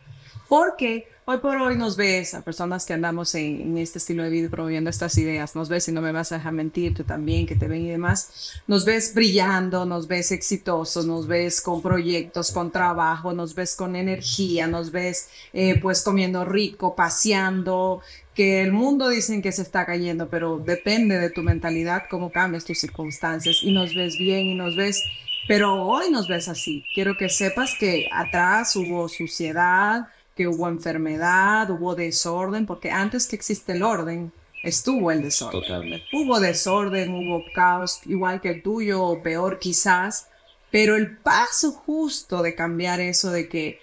[0.48, 4.30] Porque hoy por hoy nos ves a personas que andamos en, en, este estilo de
[4.30, 7.46] vida promoviendo estas ideas, nos ves y no me vas a dejar mentir, tú también
[7.46, 12.52] que te ven y demás, nos ves brillando, nos ves exitosos, nos ves con proyectos,
[12.52, 18.02] con trabajo, nos ves con energía, nos ves eh, pues comiendo rico, paseando,
[18.32, 22.64] que el mundo dicen que se está cayendo, pero depende de tu mentalidad, cómo cambias
[22.64, 25.02] tus circunstancias y nos ves bien y nos ves
[25.48, 26.84] pero hoy nos ves así.
[26.92, 33.36] Quiero que sepas que atrás hubo suciedad, que hubo enfermedad, hubo desorden, porque antes que
[33.36, 34.32] existe el orden,
[34.62, 35.62] estuvo el desorden.
[35.62, 36.06] Totalmente.
[36.12, 40.28] Hubo desorden, hubo caos, igual que el tuyo, o peor quizás,
[40.70, 43.80] pero el paso justo de cambiar eso de que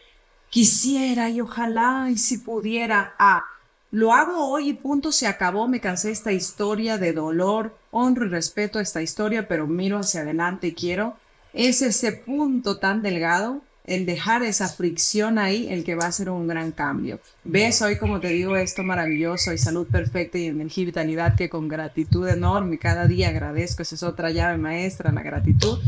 [0.52, 3.44] quisiera y ojalá y si pudiera, ah,
[3.90, 8.30] lo hago hoy y punto, se acabó, me cansé esta historia de dolor, honro y
[8.30, 11.18] respeto esta historia, pero miro hacia adelante y quiero,
[11.54, 16.30] es ese punto tan delgado el dejar esa fricción ahí, el que va a ser
[16.30, 17.20] un gran cambio.
[17.44, 21.50] Ves hoy, como te digo, esto maravilloso y salud perfecta y energía y vitalidad que
[21.50, 25.80] con gratitud enorme cada día agradezco, esa es otra llave maestra, la gratitud.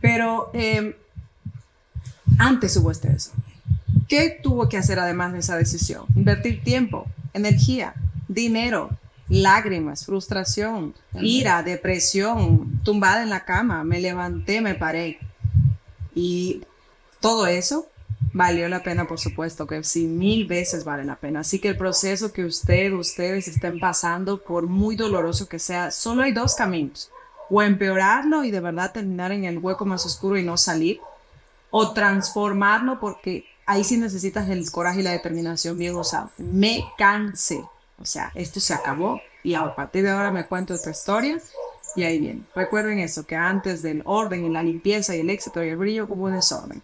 [0.00, 0.96] Pero eh,
[2.38, 3.32] antes hubo este eso.
[4.08, 6.04] ¿Qué tuvo que hacer además de esa decisión?
[6.14, 7.94] Invertir tiempo, energía,
[8.28, 8.90] dinero,
[9.28, 15.18] lágrimas, frustración, ira, depresión, tumbada en la cama, me levanté, me paré.
[16.14, 16.62] Y
[17.22, 17.88] todo eso
[18.34, 21.40] valió la pena, por supuesto, que sí, mil veces vale la pena.
[21.40, 26.22] Así que el proceso que usted, ustedes estén pasando, por muy doloroso que sea, solo
[26.22, 27.10] hay dos caminos.
[27.48, 31.00] O empeorarlo y de verdad terminar en el hueco más oscuro y no salir,
[31.70, 36.30] o transformarlo porque ahí sí necesitas el coraje y la determinación bien usado.
[36.36, 37.64] Me cansé.
[37.98, 41.38] O sea, esto se acabó y a partir de ahora me cuento otra historia
[41.94, 42.42] y ahí viene.
[42.54, 46.06] Recuerden eso, que antes del orden y la limpieza y el éxito y el brillo
[46.08, 46.82] hubo un desorden.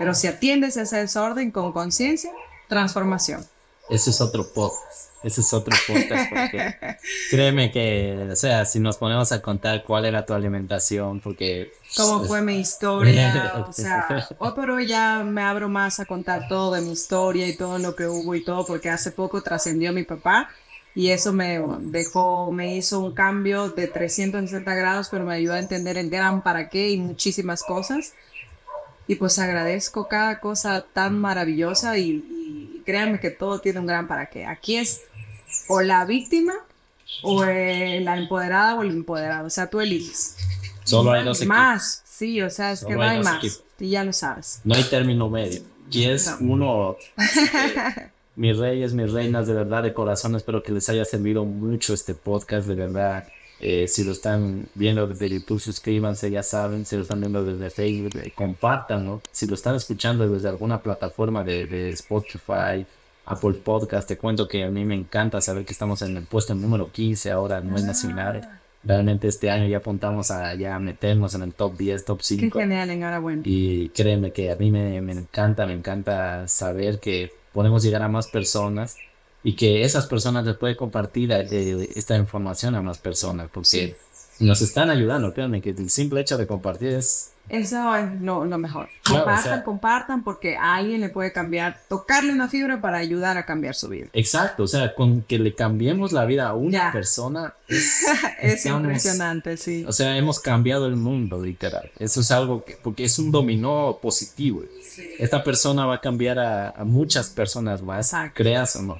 [0.00, 2.30] Pero si atiendes ese desorden con conciencia,
[2.68, 3.44] transformación.
[3.90, 5.10] Ese es otro podcast.
[5.22, 6.30] Ese es otro podcast.
[6.30, 6.74] Porque
[7.30, 11.74] créeme que, o sea, si nos ponemos a contar cuál era tu alimentación, porque.
[11.98, 13.52] ¿Cómo fue mi historia?
[13.68, 17.46] O sea, hoy por hoy ya me abro más a contar todo de mi historia
[17.46, 20.48] y todo lo que hubo y todo, porque hace poco trascendió mi papá
[20.94, 25.58] y eso me dejó, me hizo un cambio de 360 grados, pero me ayudó a
[25.58, 28.14] entender el gran para qué y muchísimas cosas.
[29.10, 34.26] Y pues agradezco cada cosa tan maravillosa y, créanme que todo tiene un gran para
[34.26, 34.46] qué.
[34.46, 35.00] Aquí es
[35.66, 36.52] o la víctima
[37.24, 39.48] o la empoderada o el empoderado.
[39.48, 40.36] O sea, tú eliges.
[40.84, 43.64] Solo hay dos Más, sí, o sea, es que no hay, más.
[43.80, 44.60] Y ya lo sabes.
[44.62, 45.60] No hay término medio.
[45.90, 46.96] Y es uno...
[48.36, 52.14] mis reyes, mis reinas, de verdad, de corazón, espero que les haya servido mucho este
[52.14, 53.26] podcast, de verdad.
[53.60, 56.86] Eh, si lo están viendo desde YouTube, suscríbanse, ya saben.
[56.86, 61.44] Si lo están viendo desde Facebook, eh, compartan, Si lo están escuchando desde alguna plataforma
[61.44, 62.86] de, de, Spotify,
[63.26, 66.54] Apple Podcast, te cuento que a mí me encanta saber que estamos en el puesto
[66.54, 68.60] número 15 ahora, no es nacional.
[68.82, 72.40] Realmente este año ya apuntamos a ya meternos en el top 10, top 5.
[72.40, 73.42] Qué genial, enhorabuena.
[73.44, 78.08] Y créeme que a mí me, me encanta, me encanta saber que podemos llegar a
[78.08, 78.96] más personas
[79.42, 83.96] y que esas personas les pueden compartir eh, esta información a más personas, porque
[84.38, 87.32] nos están ayudando, créanme que el simple hecho de compartir es...
[87.48, 88.88] Eso es lo, mejor.
[89.04, 93.74] Compartan, compartan, porque a alguien le puede cambiar, tocarle una fibra para ayudar a cambiar
[93.74, 94.06] su vida.
[94.12, 99.84] Exacto, o sea, con que le cambiemos la vida a una persona es, impresionante, sí.
[99.88, 101.90] O sea, hemos cambiado el mundo, literal.
[101.98, 104.62] Eso es algo que, porque es un dominó positivo.
[105.18, 108.98] Esta persona va a cambiar a, a muchas personas más, creas o no.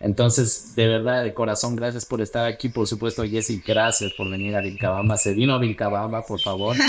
[0.00, 2.68] Entonces, de verdad, de corazón, gracias por estar aquí.
[2.68, 5.16] Por supuesto, Jessy, gracias por venir a Vilcabamba.
[5.16, 6.76] Se vino a Vilcabamba, por favor.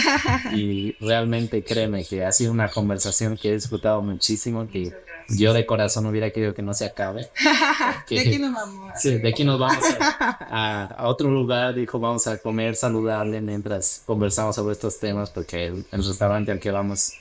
[0.53, 4.93] Y realmente créeme que ha sido una conversación que he disfrutado muchísimo, que
[5.29, 7.29] yo de corazón hubiera querido que no se acabe.
[8.09, 8.93] de aquí nos vamos.
[8.99, 11.75] Sí, de aquí nos vamos a, otro lugar.
[11.75, 16.59] Dijo, vamos a comer saludable mientras conversamos sobre estos temas, porque el, el restaurante al
[16.59, 17.13] que vamos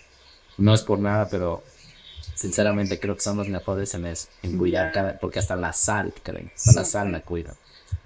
[0.59, 1.62] no es por nada, pero
[2.39, 6.15] sinceramente creo que son los mejores en eso, en cuidar cada, porque hasta la sal,
[6.23, 7.55] creen, hasta la sal me cuida.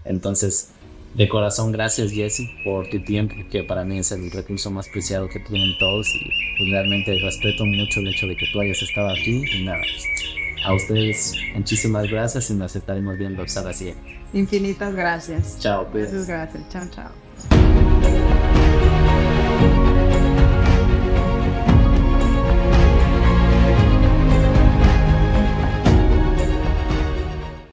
[0.06, 0.70] Entonces,
[1.14, 5.28] de corazón, gracias Jesse por tu tiempo, que para mí es el recurso más preciado
[5.28, 9.10] que tienen todos y pues, realmente respeto mucho el hecho de que tú hayas estado
[9.10, 9.82] aquí y nada.
[10.64, 13.74] A ustedes muchísimas gracias y nos estaremos viendo hasta la
[14.32, 15.58] Infinitas gracias.
[15.58, 16.10] Chao, pues.
[16.10, 16.68] Muchas gracias.
[16.70, 18.61] Chao, chao.